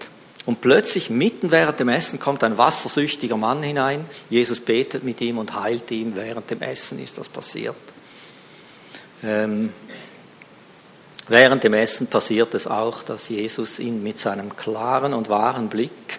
Und 0.47 0.61
plötzlich, 0.61 1.11
mitten 1.11 1.51
während 1.51 1.81
dem 1.81 1.89
Essen, 1.89 2.21
kommt 2.21 2.45
ein 2.45 2.57
wassersüchtiger 2.57 3.37
Mann 3.37 3.61
hinein. 3.65 4.05
Jesus 4.31 4.61
betet 4.61 5.03
mit 5.03 5.21
ihm 5.21 5.39
und 5.39 5.61
heilt 5.61 5.91
ihm. 5.91 6.15
Während 6.15 6.49
dem 6.51 6.63
Essen 6.63 7.03
ist 7.03 7.19
das 7.19 7.29
passiert. 7.29 7.75
Ähm, 9.25 9.73
Während 11.29 11.63
dem 11.63 11.75
Essen 11.75 12.07
passiert 12.07 12.55
es 12.55 12.67
auch, 12.67 13.03
dass 13.03 13.29
Jesus 13.29 13.79
ihn 13.79 14.03
mit 14.03 14.19
seinem 14.19 14.57
klaren 14.57 15.13
und 15.13 15.29
wahren 15.29 15.69
Blick 15.69 16.18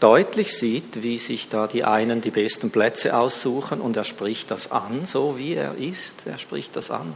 deutlich 0.00 0.56
sieht, 0.56 1.02
wie 1.02 1.18
sich 1.18 1.48
da 1.48 1.66
die 1.66 1.84
einen 1.84 2.20
die 2.20 2.30
besten 2.30 2.70
Plätze 2.70 3.16
aussuchen 3.16 3.80
und 3.80 3.96
er 3.96 4.04
spricht 4.04 4.50
das 4.50 4.70
an, 4.70 5.06
so 5.06 5.38
wie 5.38 5.54
er 5.54 5.76
ist. 5.76 6.26
Er 6.26 6.38
spricht 6.38 6.76
das 6.76 6.90
an 6.90 7.14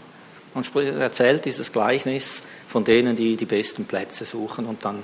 und 0.55 0.75
erzählt 0.77 1.45
dieses 1.45 1.73
Gleichnis 1.73 2.43
von 2.69 2.85
denen, 2.85 3.17
die 3.17 3.37
die 3.37 3.47
besten 3.47 3.85
Plätze 3.85 4.25
suchen 4.25 4.67
und 4.67 4.85
dann 4.85 5.03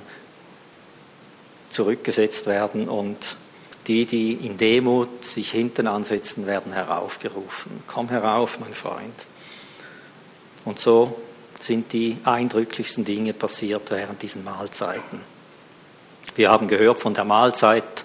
zurückgesetzt 1.69 2.47
werden 2.47 2.89
und 2.89 3.37
die, 3.87 4.05
die 4.05 4.33
in 4.33 4.57
Demut 4.57 5.23
sich 5.23 5.51
hinten 5.51 5.87
ansetzen, 5.87 6.45
werden 6.45 6.73
heraufgerufen. 6.73 7.83
Komm 7.87 8.09
herauf, 8.09 8.59
mein 8.59 8.73
Freund. 8.73 9.15
Und 10.65 10.79
so 10.79 11.17
sind 11.59 11.93
die 11.93 12.17
eindrücklichsten 12.23 13.05
Dinge 13.05 13.33
passiert 13.33 13.89
während 13.89 14.21
diesen 14.21 14.43
Mahlzeiten. 14.43 15.36
Wir 16.37 16.51
haben 16.51 16.67
gehört 16.67 16.99
von 16.99 17.15
der 17.15 17.25
Mahlzeit, 17.25 18.03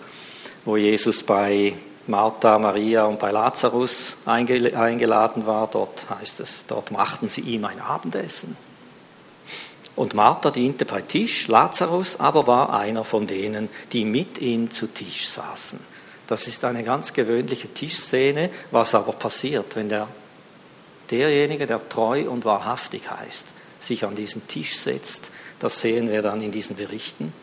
wo 0.65 0.79
Jesus 0.79 1.23
bei 1.23 1.75
Martha, 2.07 2.59
Maria 2.59 3.05
und 3.05 3.19
bei 3.19 3.31
Lazarus 3.31 4.17
eingeladen 4.25 5.47
war. 5.47 5.69
Dort 5.71 6.09
heißt 6.09 6.41
es, 6.41 6.65
dort 6.67 6.91
machten 6.91 7.29
sie 7.29 7.43
ihm 7.43 7.67
ein 7.67 7.79
Abendessen. 7.79 8.57
Und 9.97 10.15
Martha 10.15 10.51
diente 10.51 10.87
bei 10.87 11.03
Tisch, 11.03 11.47
Lazarus 11.49 12.19
aber 12.19 12.47
war 12.47 12.73
einer 12.73 13.05
von 13.05 13.27
denen, 13.27 13.69
die 13.93 14.07
mit 14.07 14.39
ihm 14.39 14.71
zu 14.71 14.87
Tisch 14.87 15.29
saßen. 15.29 15.79
Das 16.27 16.47
ist 16.47 16.65
eine 16.65 16.85
ganz 16.85 17.13
gewöhnliche 17.13 17.69
Tischszene, 17.69 18.49
was 18.71 18.95
aber 18.95 19.13
passiert, 19.13 19.77
wenn 19.77 19.91
der, 19.91 20.09
derjenige, 21.11 21.67
der 21.67 21.87
treu 21.87 22.31
und 22.31 22.47
wahrhaftig 22.47 23.11
heißt, 23.11 23.49
sich 23.79 24.07
an 24.07 24.17
diesen 24.17 24.49
Tisch 24.49 24.79
setzt. 24.79 25.31
Das 25.59 25.83
sehen 25.83 26.11
wir 26.11 26.23
dann 26.23 26.41
in 26.41 26.51
diesen 26.51 26.77
Berichten, 26.77 27.35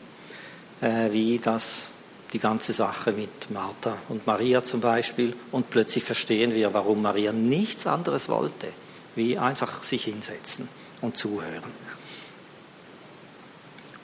wie 0.81 1.39
das 1.39 1.91
die 2.31 2.39
ganze 2.39 2.73
Sache 2.73 3.11
mit 3.11 3.49
Martha 3.51 3.97
und 4.07 4.25
Maria 4.27 4.63
zum 4.63 4.79
Beispiel. 4.81 5.33
Und 5.51 5.69
plötzlich 5.69 6.03
verstehen 6.03 6.53
wir, 6.53 6.73
warum 6.73 7.01
Maria 7.01 7.31
nichts 7.31 7.87
anderes 7.87 8.29
wollte, 8.29 8.67
wie 9.15 9.37
einfach 9.37 9.83
sich 9.83 10.05
hinsetzen 10.05 10.69
und 11.01 11.17
zuhören 11.17 11.89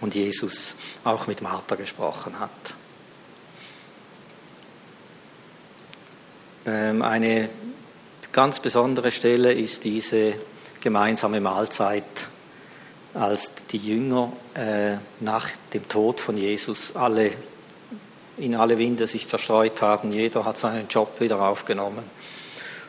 und 0.02 0.14
Jesus 0.16 0.76
auch 1.04 1.28
mit 1.28 1.42
Martha 1.42 1.76
gesprochen 1.76 2.40
hat. 2.40 2.52
Ähm, 6.66 7.02
eine 7.02 7.50
ganz 8.32 8.60
besondere 8.60 9.12
Stelle 9.12 9.54
ist 9.54 9.84
diese 9.84 10.34
gemeinsame 10.82 11.42
Mahlzeit, 11.42 12.04
als 13.16 13.52
die 13.72 13.78
Jünger 13.78 14.32
äh, 14.54 14.98
nach 15.22 15.50
dem 15.74 15.88
Tod 15.88 16.20
von 16.20 16.38
Jesus 16.38 16.96
alle 16.96 17.32
in 18.38 18.56
alle 18.56 18.78
Winde 18.78 19.08
sich 19.08 19.28
zerstreut 19.28 19.82
haben. 19.82 20.12
Jeder 20.12 20.44
hat 20.44 20.58
seinen 20.58 20.88
Job 20.90 21.22
wieder 21.22 21.42
aufgenommen. 21.42 22.04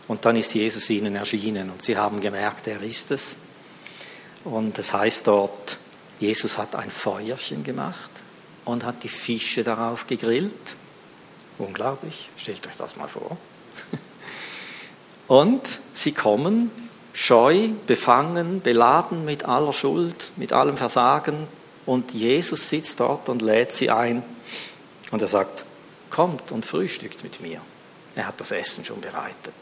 Und 0.09 0.25
dann 0.25 0.37
ist 0.37 0.55
Jesus 0.55 0.91
ihnen 0.91 1.17
erschienen 1.17 1.71
und 1.71 1.83
sie 1.83 1.97
haben 1.97 2.21
gemerkt, 2.21 2.67
er 2.67 2.83
ist 2.83 3.11
es. 3.11 3.37
Und 4.45 4.79
es 4.79 4.93
heißt 4.93 5.27
dort, 5.27 5.79
Jesus 6.21 6.59
hat 6.59 6.75
ein 6.77 6.91
Feuerchen 6.91 7.65
gemacht 7.65 8.11
und 8.65 8.85
hat 8.85 9.03
die 9.03 9.09
Fische 9.09 9.65
darauf 9.65 10.07
gegrillt. 10.07 10.77
Unglaublich, 11.59 12.31
stellt 12.37 12.67
euch 12.67 12.77
das 12.77 12.97
mal 12.97 13.09
vor. 13.09 13.37
Und 15.29 15.63
sie 15.95 16.13
kommen 16.13 16.71
scheu, 17.17 17.71
befangen, 17.87 18.61
beladen 18.61 19.25
mit 19.25 19.45
aller 19.45 19.73
Schuld, 19.73 20.33
mit 20.37 20.53
allem 20.53 20.77
Versagen. 20.77 21.49
Und 21.87 22.13
Jesus 22.13 22.69
sitzt 22.69 23.01
dort 23.01 23.29
und 23.29 23.43
lädt 23.43 23.73
sie 23.73 23.91
ein. 23.91 24.23
Und 25.11 25.23
er 25.23 25.29
sagt, 25.29 25.65
kommt 26.11 26.53
und 26.53 26.67
frühstückt 26.67 27.23
mit 27.23 27.41
mir. 27.41 27.61
Er 28.15 28.27
hat 28.27 28.41
das 28.41 28.51
Essen 28.51 28.85
schon 28.85 29.01
bereitet. 29.01 29.55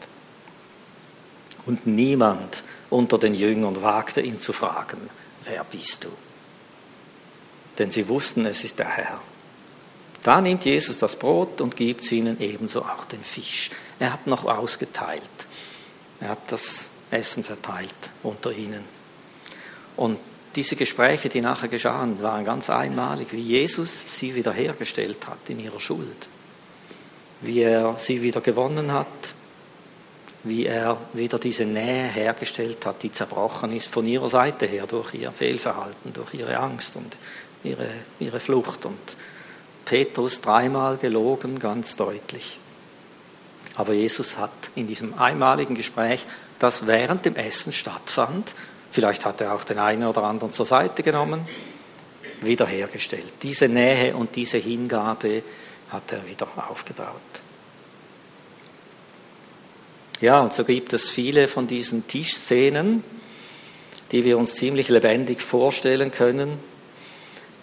Und 1.65 1.87
niemand 1.87 2.63
unter 2.89 3.17
den 3.17 3.33
Jüngern 3.33 3.81
wagte 3.81 4.21
ihn 4.21 4.39
zu 4.39 4.53
fragen, 4.53 5.09
wer 5.43 5.63
bist 5.63 6.03
du? 6.03 6.09
denn 7.77 7.91
sie 7.91 8.07
wussten, 8.07 8.45
es 8.45 8.63
ist 8.63 8.79
der 8.79 8.89
Herr. 8.89 9.21
Da 10.23 10.41
nimmt 10.41 10.65
Jesus 10.65 10.97
das 10.97 11.15
Brot 11.15 11.61
und 11.61 11.75
gibt 11.75 12.11
ihnen 12.11 12.39
ebenso 12.41 12.81
auch 12.81 13.05
den 13.05 13.23
Fisch. 13.23 13.69
Er 13.99 14.13
hat 14.13 14.27
noch 14.27 14.45
ausgeteilt. 14.45 15.21
Er 16.19 16.29
hat 16.29 16.51
das 16.51 16.87
Essen 17.15 17.43
verteilt 17.43 17.93
unter 18.23 18.51
ihnen. 18.51 18.83
Und 19.95 20.17
diese 20.55 20.75
Gespräche, 20.75 21.29
die 21.29 21.41
nachher 21.41 21.67
geschahen, 21.67 22.21
waren 22.21 22.45
ganz 22.45 22.69
einmalig, 22.69 23.31
wie 23.31 23.41
Jesus 23.41 24.17
sie 24.17 24.35
wiederhergestellt 24.35 25.27
hat 25.27 25.49
in 25.49 25.59
ihrer 25.59 25.79
Schuld. 25.79 26.29
Wie 27.41 27.61
er 27.61 27.97
sie 27.97 28.21
wieder 28.21 28.41
gewonnen 28.41 28.91
hat, 28.93 29.07
wie 30.43 30.65
er 30.65 30.97
wieder 31.13 31.39
diese 31.39 31.65
Nähe 31.65 32.07
hergestellt 32.07 32.85
hat, 32.85 33.03
die 33.03 33.11
zerbrochen 33.11 33.75
ist 33.75 33.87
von 33.87 34.05
ihrer 34.05 34.29
Seite 34.29 34.65
her 34.65 34.85
durch 34.87 35.13
ihr 35.15 35.31
Fehlverhalten, 35.31 36.13
durch 36.13 36.33
ihre 36.35 36.57
Angst 36.57 36.95
und 36.95 37.17
ihre, 37.63 37.89
ihre 38.19 38.39
Flucht. 38.39 38.85
Und 38.85 39.17
Petrus 39.83 40.41
dreimal 40.41 40.97
gelogen, 40.97 41.59
ganz 41.59 41.95
deutlich. 41.95 42.59
Aber 43.75 43.93
Jesus 43.93 44.37
hat 44.37 44.51
in 44.75 44.87
diesem 44.87 45.17
einmaligen 45.17 45.75
Gespräch, 45.75 46.25
das 46.59 46.87
während 46.87 47.25
dem 47.25 47.35
Essen 47.35 47.71
stattfand, 47.71 48.53
vielleicht 48.91 49.25
hat 49.25 49.41
er 49.41 49.53
auch 49.53 49.63
den 49.63 49.79
einen 49.79 50.05
oder 50.05 50.23
anderen 50.23 50.51
zur 50.51 50.65
Seite 50.65 51.03
genommen, 51.03 51.47
wiederhergestellt. 52.41 53.33
Diese 53.43 53.67
Nähe 53.67 54.15
und 54.15 54.35
diese 54.35 54.57
Hingabe 54.57 55.43
hat 55.89 56.11
er 56.11 56.27
wieder 56.27 56.47
aufgebaut. 56.69 57.21
Ja, 60.21 60.41
und 60.41 60.53
so 60.53 60.63
gibt 60.63 60.93
es 60.93 61.09
viele 61.09 61.47
von 61.47 61.67
diesen 61.67 62.07
Tischszenen, 62.07 63.03
die 64.11 64.23
wir 64.23 64.37
uns 64.37 64.55
ziemlich 64.55 64.87
lebendig 64.87 65.41
vorstellen 65.41 66.11
können, 66.11 66.57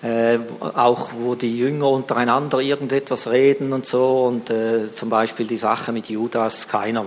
äh, 0.02 0.38
auch 0.60 1.10
wo 1.16 1.34
die 1.34 1.56
Jünger 1.56 1.88
untereinander 1.88 2.58
irgendetwas 2.58 3.28
reden 3.28 3.72
und 3.72 3.86
so 3.86 4.24
und 4.26 4.50
äh, 4.50 4.92
zum 4.92 5.10
Beispiel 5.10 5.46
die 5.46 5.56
Sache 5.56 5.92
mit 5.92 6.08
Judas, 6.08 6.66
keiner 6.66 7.04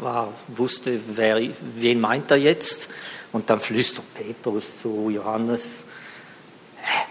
war, 0.00 0.28
wusste, 0.48 1.00
wer, 1.14 1.40
wen 1.76 2.00
meint 2.00 2.30
er 2.30 2.36
jetzt 2.36 2.88
und 3.32 3.48
dann 3.48 3.60
flüstert 3.60 4.04
Petrus 4.14 4.80
zu 4.80 5.10
Johannes, 5.10 5.86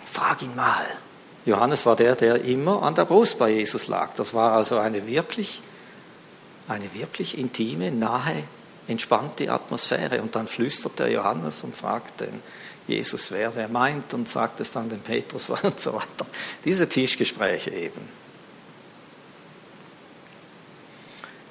frag 0.06 0.42
ihn 0.44 0.56
mal. 0.56 0.86
Johannes 1.46 1.86
war 1.86 1.96
der, 1.96 2.16
der 2.16 2.44
immer 2.44 2.84
an 2.84 2.94
der 2.94 3.06
Brust 3.06 3.40
bei 3.40 3.50
Jesus 3.50 3.88
lag. 3.88 4.10
Das 4.16 4.34
war 4.34 4.54
also 4.54 4.78
eine 4.78 5.08
wirklich, 5.08 5.64
eine 6.68 6.94
wirklich 6.94 7.38
intime, 7.38 7.90
nahe, 7.90 8.44
entspannte 8.88 9.52
Atmosphäre. 9.52 10.22
Und 10.22 10.36
dann 10.36 10.48
flüstert 10.48 11.00
der 11.00 11.10
Johannes 11.10 11.64
und 11.64 11.76
fragt 11.76 12.22
den 12.22 12.44
Jesus 12.88 13.32
wer 13.32 13.56
er 13.56 13.68
meint 13.68 14.14
und 14.14 14.28
sagt 14.28 14.60
es 14.60 14.72
dann 14.72 14.90
dem 14.90 15.00
Petrus 15.00 15.50
und 15.64 15.80
so 15.80 15.94
weiter. 15.94 16.26
Diese 16.66 16.88
Tischgespräche 16.88 17.72
eben. 17.72 18.02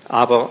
Aber 0.08 0.50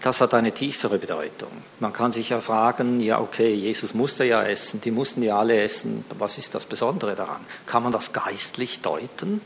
das 0.00 0.20
hat 0.20 0.34
eine 0.34 0.52
tiefere 0.52 0.98
Bedeutung. 0.98 1.50
Man 1.80 1.92
kann 1.92 2.12
sich 2.12 2.28
ja 2.28 2.40
fragen, 2.40 3.00
ja 3.00 3.20
okay, 3.20 3.52
Jesus 3.52 3.94
musste 3.94 4.24
ja 4.24 4.44
essen, 4.44 4.80
die 4.80 4.90
mussten 4.90 5.22
ja 5.22 5.38
alle 5.38 5.60
essen, 5.60 6.04
was 6.18 6.38
ist 6.38 6.54
das 6.54 6.66
Besondere 6.66 7.14
daran? 7.14 7.44
Kann 7.66 7.82
man 7.82 7.90
das 7.90 8.12
geistlich 8.12 8.80
deuten? 8.80 9.40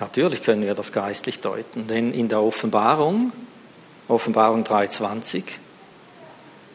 Natürlich 0.00 0.42
können 0.42 0.62
wir 0.62 0.74
das 0.74 0.92
geistlich 0.92 1.40
deuten, 1.40 1.86
denn 1.86 2.12
in 2.12 2.28
der 2.28 2.42
Offenbarung, 2.42 3.32
Offenbarung 4.08 4.64
3.20, 4.64 5.44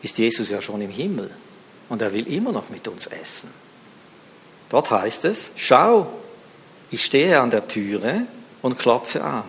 ist 0.01 0.17
Jesus 0.17 0.49
ja 0.49 0.61
schon 0.61 0.81
im 0.81 0.91
Himmel 0.91 1.31
und 1.93 2.01
er 2.01 2.11
will 2.11 2.25
immer 2.25 2.51
noch 2.51 2.71
mit 2.71 2.87
uns 2.87 3.05
essen. 3.05 3.51
Dort 4.69 4.89
heißt 4.89 5.25
es, 5.25 5.51
schau, 5.55 6.11
ich 6.89 7.05
stehe 7.05 7.39
an 7.39 7.51
der 7.51 7.67
Türe 7.67 8.25
und 8.63 8.79
klopfe 8.79 9.23
an. 9.23 9.43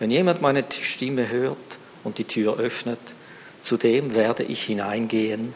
Wenn 0.00 0.10
jemand 0.10 0.42
meine 0.42 0.64
Stimme 0.72 1.28
hört 1.28 1.78
und 2.02 2.18
die 2.18 2.24
Tür 2.24 2.58
öffnet, 2.58 2.98
zu 3.60 3.76
dem 3.76 4.12
werde 4.12 4.42
ich 4.42 4.64
hineingehen 4.64 5.54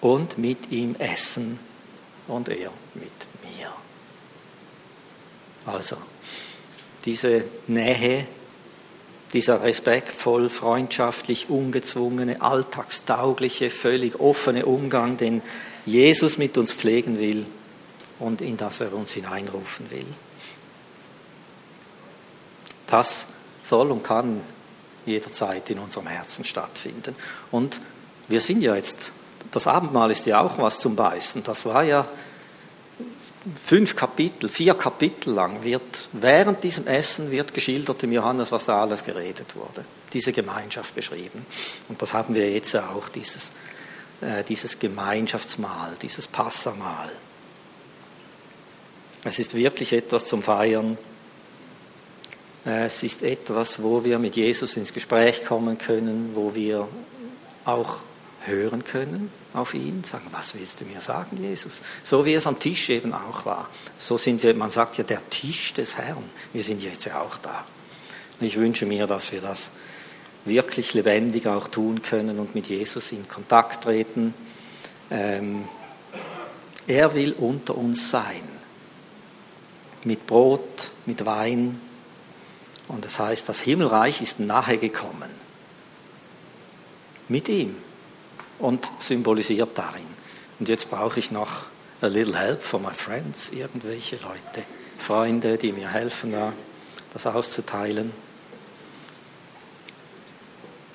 und 0.00 0.38
mit 0.38 0.72
ihm 0.72 0.96
essen 0.98 1.58
und 2.26 2.48
er 2.48 2.70
mit 2.94 3.12
mir. 3.42 3.70
Also, 5.66 5.98
diese 7.04 7.44
Nähe 7.66 8.26
dieser 9.32 9.62
respektvoll, 9.62 10.50
freundschaftlich, 10.50 11.50
ungezwungene, 11.50 12.40
alltagstaugliche, 12.42 13.70
völlig 13.70 14.18
offene 14.18 14.66
Umgang, 14.66 15.16
den 15.16 15.42
Jesus 15.86 16.38
mit 16.38 16.58
uns 16.58 16.72
pflegen 16.72 17.18
will 17.18 17.46
und 18.18 18.40
in 18.40 18.56
das 18.56 18.80
er 18.80 18.92
uns 18.92 19.12
hineinrufen 19.12 19.90
will. 19.90 20.06
Das 22.86 23.26
soll 23.62 23.90
und 23.90 24.02
kann 24.02 24.40
jederzeit 25.06 25.70
in 25.70 25.78
unserem 25.78 26.08
Herzen 26.08 26.44
stattfinden. 26.44 27.14
Und 27.50 27.80
wir 28.28 28.40
sind 28.40 28.62
ja 28.62 28.74
jetzt 28.74 29.12
das 29.50 29.66
Abendmahl 29.66 30.10
ist 30.10 30.26
ja 30.26 30.40
auch 30.40 30.58
was 30.58 30.78
zum 30.80 30.96
Beißen. 30.96 31.42
Das 31.42 31.64
war 31.66 31.82
ja 31.82 32.06
fünf 33.62 33.96
Kapitel, 33.96 34.48
vier 34.48 34.74
Kapitel 34.74 35.32
lang 35.32 35.62
wird, 35.62 36.08
während 36.12 36.62
diesem 36.62 36.86
Essen 36.86 37.30
wird 37.30 37.54
geschildert 37.54 38.02
im 38.02 38.12
Johannes, 38.12 38.52
was 38.52 38.66
da 38.66 38.82
alles 38.82 39.02
geredet 39.02 39.56
wurde. 39.56 39.84
Diese 40.12 40.32
Gemeinschaft 40.32 40.94
beschrieben. 40.94 41.46
Und 41.88 42.00
das 42.02 42.12
haben 42.12 42.34
wir 42.34 42.50
jetzt 42.50 42.76
auch, 42.76 43.08
dieses, 43.08 43.52
äh, 44.20 44.44
dieses 44.44 44.78
Gemeinschaftsmahl, 44.78 45.92
dieses 46.02 46.26
Passamahl. 46.26 47.10
Es 49.24 49.38
ist 49.38 49.54
wirklich 49.54 49.92
etwas 49.92 50.26
zum 50.26 50.42
Feiern. 50.42 50.98
Es 52.64 53.02
ist 53.02 53.22
etwas, 53.22 53.82
wo 53.82 54.04
wir 54.04 54.18
mit 54.18 54.36
Jesus 54.36 54.76
ins 54.76 54.92
Gespräch 54.92 55.44
kommen 55.44 55.78
können, 55.78 56.32
wo 56.34 56.54
wir 56.54 56.88
auch 57.64 58.00
hören 58.46 58.84
können 58.84 59.30
auf 59.52 59.74
ihn, 59.74 60.04
sagen, 60.04 60.26
was 60.30 60.54
willst 60.54 60.80
du 60.80 60.84
mir 60.84 61.00
sagen, 61.00 61.36
Jesus? 61.36 61.82
So 62.02 62.24
wie 62.24 62.34
es 62.34 62.46
am 62.46 62.58
Tisch 62.58 62.88
eben 62.90 63.12
auch 63.12 63.44
war. 63.44 63.68
So 63.98 64.16
sind 64.16 64.42
wir, 64.42 64.54
man 64.54 64.70
sagt 64.70 64.98
ja, 64.98 65.04
der 65.04 65.28
Tisch 65.28 65.74
des 65.74 65.96
Herrn. 65.98 66.24
Wir 66.52 66.62
sind 66.62 66.82
jetzt 66.82 67.04
ja 67.04 67.20
auch 67.20 67.36
da. 67.38 67.66
Und 68.38 68.46
ich 68.46 68.56
wünsche 68.56 68.86
mir, 68.86 69.06
dass 69.06 69.32
wir 69.32 69.40
das 69.40 69.70
wirklich 70.44 70.94
lebendig 70.94 71.46
auch 71.46 71.68
tun 71.68 72.00
können 72.00 72.38
und 72.38 72.54
mit 72.54 72.68
Jesus 72.68 73.12
in 73.12 73.28
Kontakt 73.28 73.84
treten. 73.84 74.32
Ähm, 75.10 75.68
er 76.86 77.14
will 77.14 77.32
unter 77.32 77.76
uns 77.76 78.10
sein. 78.10 78.42
Mit 80.04 80.26
Brot, 80.26 80.90
mit 81.04 81.26
Wein. 81.26 81.78
Und 82.88 83.04
das 83.04 83.18
heißt, 83.18 83.48
das 83.48 83.60
Himmelreich 83.60 84.22
ist 84.22 84.40
nahe 84.40 84.78
gekommen. 84.78 85.30
Mit 87.28 87.48
ihm 87.48 87.76
und 88.60 88.90
symbolisiert 88.98 89.70
darin. 89.76 90.06
Und 90.58 90.68
jetzt 90.68 90.90
brauche 90.90 91.18
ich 91.18 91.30
noch 91.30 91.66
a 92.00 92.06
little 92.06 92.38
help 92.38 92.62
for 92.62 92.80
my 92.80 92.92
friends, 92.92 93.50
irgendwelche 93.50 94.16
Leute, 94.16 94.66
Freunde, 94.98 95.56
die 95.56 95.72
mir 95.72 95.88
helfen, 95.90 96.32
da 96.32 96.52
das 97.12 97.26
auszuteilen. 97.26 98.12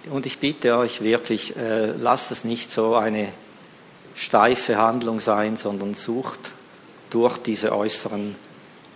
Und 0.10 0.26
ich 0.26 0.38
bitte 0.38 0.78
euch 0.78 1.02
wirklich, 1.02 1.56
äh, 1.56 1.88
lasst 1.88 2.32
es 2.32 2.44
nicht 2.44 2.70
so 2.70 2.96
eine 2.96 3.30
steife 4.14 4.78
Handlung 4.78 5.20
sein, 5.20 5.58
sondern 5.58 5.96
sucht 5.96 6.40
durch 7.10 7.38
diese 7.38 7.76
äußeren 7.76 8.36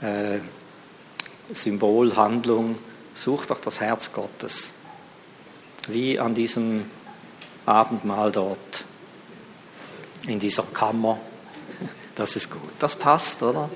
äh, 0.01 0.39
Symbolhandlung, 1.51 2.77
sucht 3.15 3.51
auch 3.51 3.59
das 3.59 3.81
Herz 3.81 4.13
Gottes. 4.13 4.73
Wie 5.87 6.19
an 6.19 6.35
diesem 6.35 6.85
Abendmahl 7.69 8.31
dort 8.31 8.85
in 10.27 10.39
dieser 10.39 10.63
Kammer. 10.63 11.19
Das 12.15 12.35
ist 12.35 12.51
gut. 12.51 12.61
Das 12.79 12.95
passt, 12.95 13.41
oder? 13.43 13.69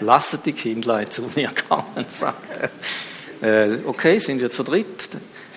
Lasset 0.00 0.44
die 0.44 0.52
Kindlein 0.52 1.10
zu 1.10 1.22
mir 1.34 1.50
kommen, 1.68 2.06
sagt 2.08 2.70
er. 3.40 3.72
Äh, 3.72 3.78
okay, 3.86 4.18
sind 4.18 4.40
wir 4.40 4.50
zu 4.50 4.62
dritt? 4.62 5.08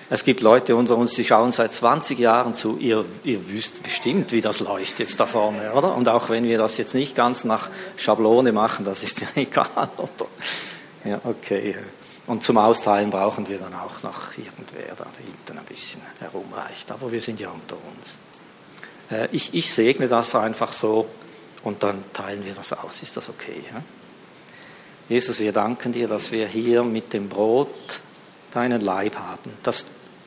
Es 0.08 0.24
gibt 0.24 0.40
Leute 0.40 0.74
unter 0.74 0.96
uns, 0.96 1.14
die 1.14 1.24
schauen 1.24 1.52
seit 1.52 1.72
20 1.72 2.18
Jahren 2.18 2.54
zu. 2.54 2.78
Ihr, 2.78 3.04
ihr 3.22 3.48
wisst 3.48 3.82
bestimmt, 3.82 4.32
wie 4.32 4.40
das 4.40 4.60
läuft 4.60 4.98
jetzt 4.98 5.20
da 5.20 5.26
vorne, 5.26 5.72
oder? 5.72 5.94
Und 5.94 6.08
auch 6.08 6.28
wenn 6.30 6.44
wir 6.44 6.58
das 6.58 6.78
jetzt 6.78 6.94
nicht 6.94 7.14
ganz 7.14 7.44
nach 7.44 7.70
Schablone 7.96 8.52
machen, 8.52 8.84
das 8.84 9.02
ist 9.02 9.20
ja 9.20 9.28
egal, 9.36 9.68
oder? 9.96 10.28
Ja, 11.04 11.20
okay. 11.24 11.76
Und 12.26 12.42
zum 12.42 12.58
Austeilen 12.58 13.10
brauchen 13.10 13.48
wir 13.48 13.58
dann 13.58 13.74
auch 13.74 14.02
noch 14.02 14.36
irgendwer 14.38 14.94
da 14.96 15.06
hinten 15.16 15.58
ein 15.58 15.64
bisschen 15.64 16.00
herumreicht. 16.18 16.90
Aber 16.92 17.10
wir 17.10 17.20
sind 17.20 17.40
ja 17.40 17.50
unter 17.50 17.76
uns. 17.76 18.18
Äh, 19.10 19.28
ich, 19.32 19.54
ich 19.54 19.72
segne 19.72 20.08
das 20.08 20.34
einfach 20.34 20.72
so 20.72 21.08
und 21.62 21.82
dann 21.82 22.04
teilen 22.12 22.44
wir 22.44 22.54
das 22.54 22.72
aus. 22.72 23.02
Ist 23.02 23.16
das 23.16 23.28
okay? 23.28 23.62
Ja? 23.72 23.82
Jesus, 25.08 25.40
wir 25.40 25.52
danken 25.52 25.92
dir, 25.92 26.06
dass 26.06 26.30
wir 26.30 26.46
hier 26.46 26.84
mit 26.84 27.12
dem 27.12 27.28
Brot 27.28 28.00
deinen 28.52 28.80
Leib 28.80 29.16
haben. 29.16 29.52
Dass 29.62 29.86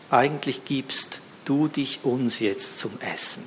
eigentlich 0.10 0.66
gibst 0.66 1.22
du 1.46 1.68
dich 1.68 2.04
uns 2.04 2.40
jetzt 2.40 2.80
zum 2.80 2.92
Essen. 3.00 3.44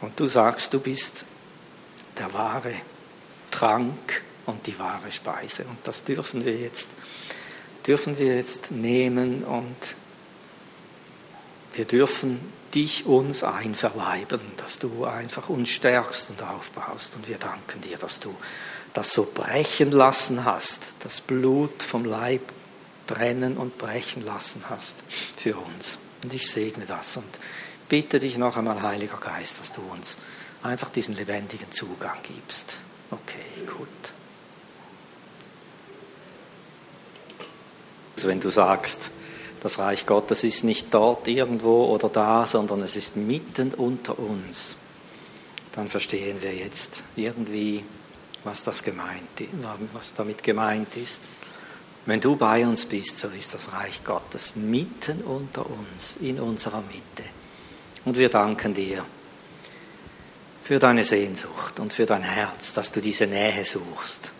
Und 0.00 0.18
du 0.20 0.26
sagst, 0.26 0.74
du 0.74 0.80
bist 0.80 1.24
der 2.18 2.32
wahre 2.32 2.74
Trank 3.50 4.22
und 4.46 4.66
die 4.66 4.78
wahre 4.78 5.10
Speise. 5.10 5.64
Und 5.64 5.78
das 5.84 6.04
dürfen 6.04 6.44
wir 6.44 6.56
jetzt, 6.56 6.90
dürfen 7.86 8.18
wir 8.18 8.36
jetzt 8.36 8.70
nehmen 8.70 9.44
und 9.44 9.76
wir 11.74 11.84
dürfen 11.84 12.40
dich 12.74 13.06
uns 13.06 13.42
einverleiben, 13.42 14.40
dass 14.56 14.78
du 14.78 15.04
einfach 15.04 15.48
uns 15.48 15.70
stärkst 15.70 16.30
und 16.30 16.42
aufbaust. 16.42 17.14
Und 17.14 17.28
wir 17.28 17.38
danken 17.38 17.80
dir, 17.80 17.96
dass 17.98 18.20
du 18.20 18.34
das 18.92 19.12
so 19.12 19.24
brechen 19.24 19.90
lassen 19.90 20.44
hast, 20.44 20.94
das 21.00 21.20
Blut 21.20 21.82
vom 21.82 22.04
Leib 22.04 22.42
trennen 23.06 23.56
und 23.56 23.78
brechen 23.78 24.24
lassen 24.24 24.62
hast 24.68 24.98
für 25.36 25.56
uns. 25.56 25.98
Und 26.22 26.32
ich 26.32 26.50
segne 26.50 26.86
das 26.86 27.16
und 27.16 27.38
bitte 27.88 28.18
dich 28.18 28.38
noch 28.38 28.56
einmal, 28.56 28.82
Heiliger 28.82 29.18
Geist, 29.18 29.60
dass 29.60 29.72
du 29.72 29.82
uns 29.82 30.16
einfach 30.64 30.88
diesen 30.88 31.14
lebendigen 31.14 31.70
Zugang 31.70 32.16
gibst. 32.22 32.78
Okay, 33.10 33.66
gut. 33.66 33.88
Also 38.16 38.28
wenn 38.28 38.40
du 38.40 38.50
sagst, 38.50 39.10
das 39.60 39.78
Reich 39.78 40.06
Gottes 40.06 40.42
ist 40.42 40.64
nicht 40.64 40.92
dort 40.92 41.28
irgendwo 41.28 41.84
oder 41.86 42.08
da, 42.08 42.46
sondern 42.46 42.82
es 42.82 42.96
ist 42.96 43.16
mitten 43.16 43.72
unter 43.74 44.18
uns, 44.18 44.74
dann 45.72 45.88
verstehen 45.88 46.40
wir 46.40 46.54
jetzt 46.54 47.02
irgendwie, 47.16 47.84
was, 48.42 48.64
das 48.64 48.82
gemeint, 48.82 49.28
was 49.92 50.14
damit 50.14 50.42
gemeint 50.42 50.96
ist. 50.96 51.22
Wenn 52.06 52.20
du 52.20 52.36
bei 52.36 52.66
uns 52.66 52.84
bist, 52.84 53.18
so 53.18 53.28
ist 53.28 53.54
das 53.54 53.72
Reich 53.72 54.04
Gottes 54.04 54.52
mitten 54.54 55.22
unter 55.22 55.66
uns, 55.66 56.16
in 56.20 56.38
unserer 56.38 56.82
Mitte. 56.82 57.28
Und 58.04 58.16
wir 58.18 58.28
danken 58.28 58.74
dir 58.74 59.04
für 60.64 60.78
deine 60.78 61.04
Sehnsucht 61.04 61.78
und 61.78 61.92
für 61.92 62.06
dein 62.06 62.22
Herz, 62.22 62.72
dass 62.72 62.90
du 62.90 63.02
diese 63.02 63.26
Nähe 63.26 63.64
suchst. 63.64 64.30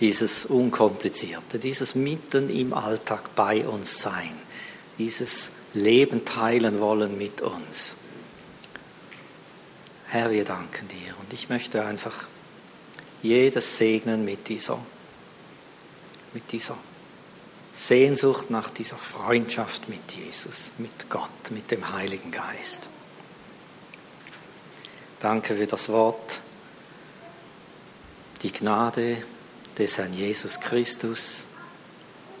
Dieses 0.00 0.46
Unkomplizierte, 0.46 1.58
dieses 1.58 1.94
mitten 1.94 2.48
im 2.48 2.72
Alltag 2.72 3.34
bei 3.36 3.66
uns 3.66 4.00
sein, 4.00 4.32
dieses 4.96 5.50
Leben 5.74 6.24
teilen 6.24 6.80
wollen 6.80 7.18
mit 7.18 7.42
uns. 7.42 7.94
Herr, 10.08 10.30
wir 10.30 10.44
danken 10.44 10.88
dir 10.88 11.14
und 11.20 11.34
ich 11.34 11.50
möchte 11.50 11.84
einfach 11.84 12.26
jedes 13.22 13.76
segnen 13.76 14.24
mit 14.24 14.48
dieser, 14.48 14.78
mit 16.32 16.50
dieser 16.50 16.78
Sehnsucht 17.74 18.48
nach 18.48 18.70
dieser 18.70 18.96
Freundschaft 18.96 19.86
mit 19.90 20.12
Jesus, 20.12 20.72
mit 20.78 21.10
Gott, 21.10 21.50
mit 21.50 21.70
dem 21.70 21.92
Heiligen 21.92 22.30
Geist. 22.30 22.88
Danke 25.20 25.54
für 25.54 25.66
das 25.66 25.90
Wort, 25.90 26.40
die 28.40 28.50
Gnade 28.50 29.22
des 29.76 29.98
Herrn 29.98 30.14
Jesus 30.14 30.58
Christus, 30.58 31.44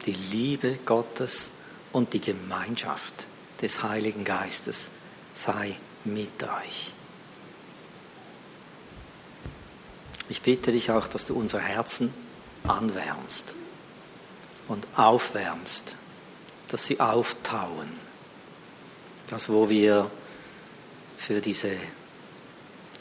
die 0.06 0.14
Liebe 0.14 0.78
Gottes 0.86 1.50
und 1.92 2.14
die 2.14 2.22
Gemeinschaft 2.22 3.12
des 3.60 3.82
Heiligen 3.82 4.24
Geistes 4.24 4.88
sei 5.34 5.76
mit 6.04 6.42
euch. 6.42 6.94
Ich 10.30 10.40
bitte 10.40 10.72
dich 10.72 10.90
auch, 10.90 11.06
dass 11.06 11.26
du 11.26 11.34
unsere 11.34 11.62
Herzen 11.62 12.14
anwärmst 12.66 13.54
und 14.68 14.86
aufwärmst, 14.96 15.96
dass 16.68 16.86
sie 16.86 16.98
auftauen, 16.98 17.88
das 19.28 19.50
wo 19.50 19.68
wir 19.68 20.10
für 21.18 21.42
diese 21.42 21.76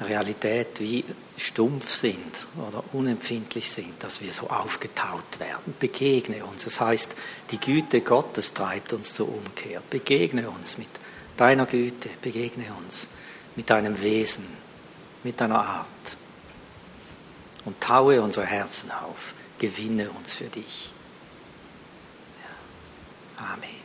Realität 0.02 0.80
wie 0.80 1.04
stumpf 1.38 1.94
sind 1.94 2.48
oder 2.68 2.84
unempfindlich 2.94 3.70
sind, 3.70 4.02
dass 4.02 4.22
wir 4.22 4.32
so 4.32 4.50
aufgetaut 4.50 5.40
werden. 5.40 5.74
Begegne 5.80 6.46
uns. 6.46 6.64
Das 6.64 6.80
heißt, 6.80 7.16
die 7.52 7.60
Güte 7.60 8.02
Gottes 8.02 8.54
treibt 8.54 8.94
uns 8.94 9.14
zur 9.14 9.28
Umkehr. 9.30 9.82
Begegne 9.90 10.50
uns 10.50 10.78
mit 10.78 10.88
deiner 11.38 11.66
Güte, 11.66 12.10
begegne 12.22 12.66
uns 12.86 13.08
mit 13.56 13.70
deinem 13.70 14.00
Wesen, 14.02 14.46
mit 15.24 15.40
deiner 15.42 15.60
Art. 15.60 15.88
Und 17.66 17.80
taue 17.82 18.22
unsere 18.22 18.46
Herzen 18.46 18.90
auf. 18.92 19.34
Gewinne 19.58 20.10
uns 20.12 20.36
für 20.36 20.46
dich. 20.46 20.94
Amen. 23.38 23.79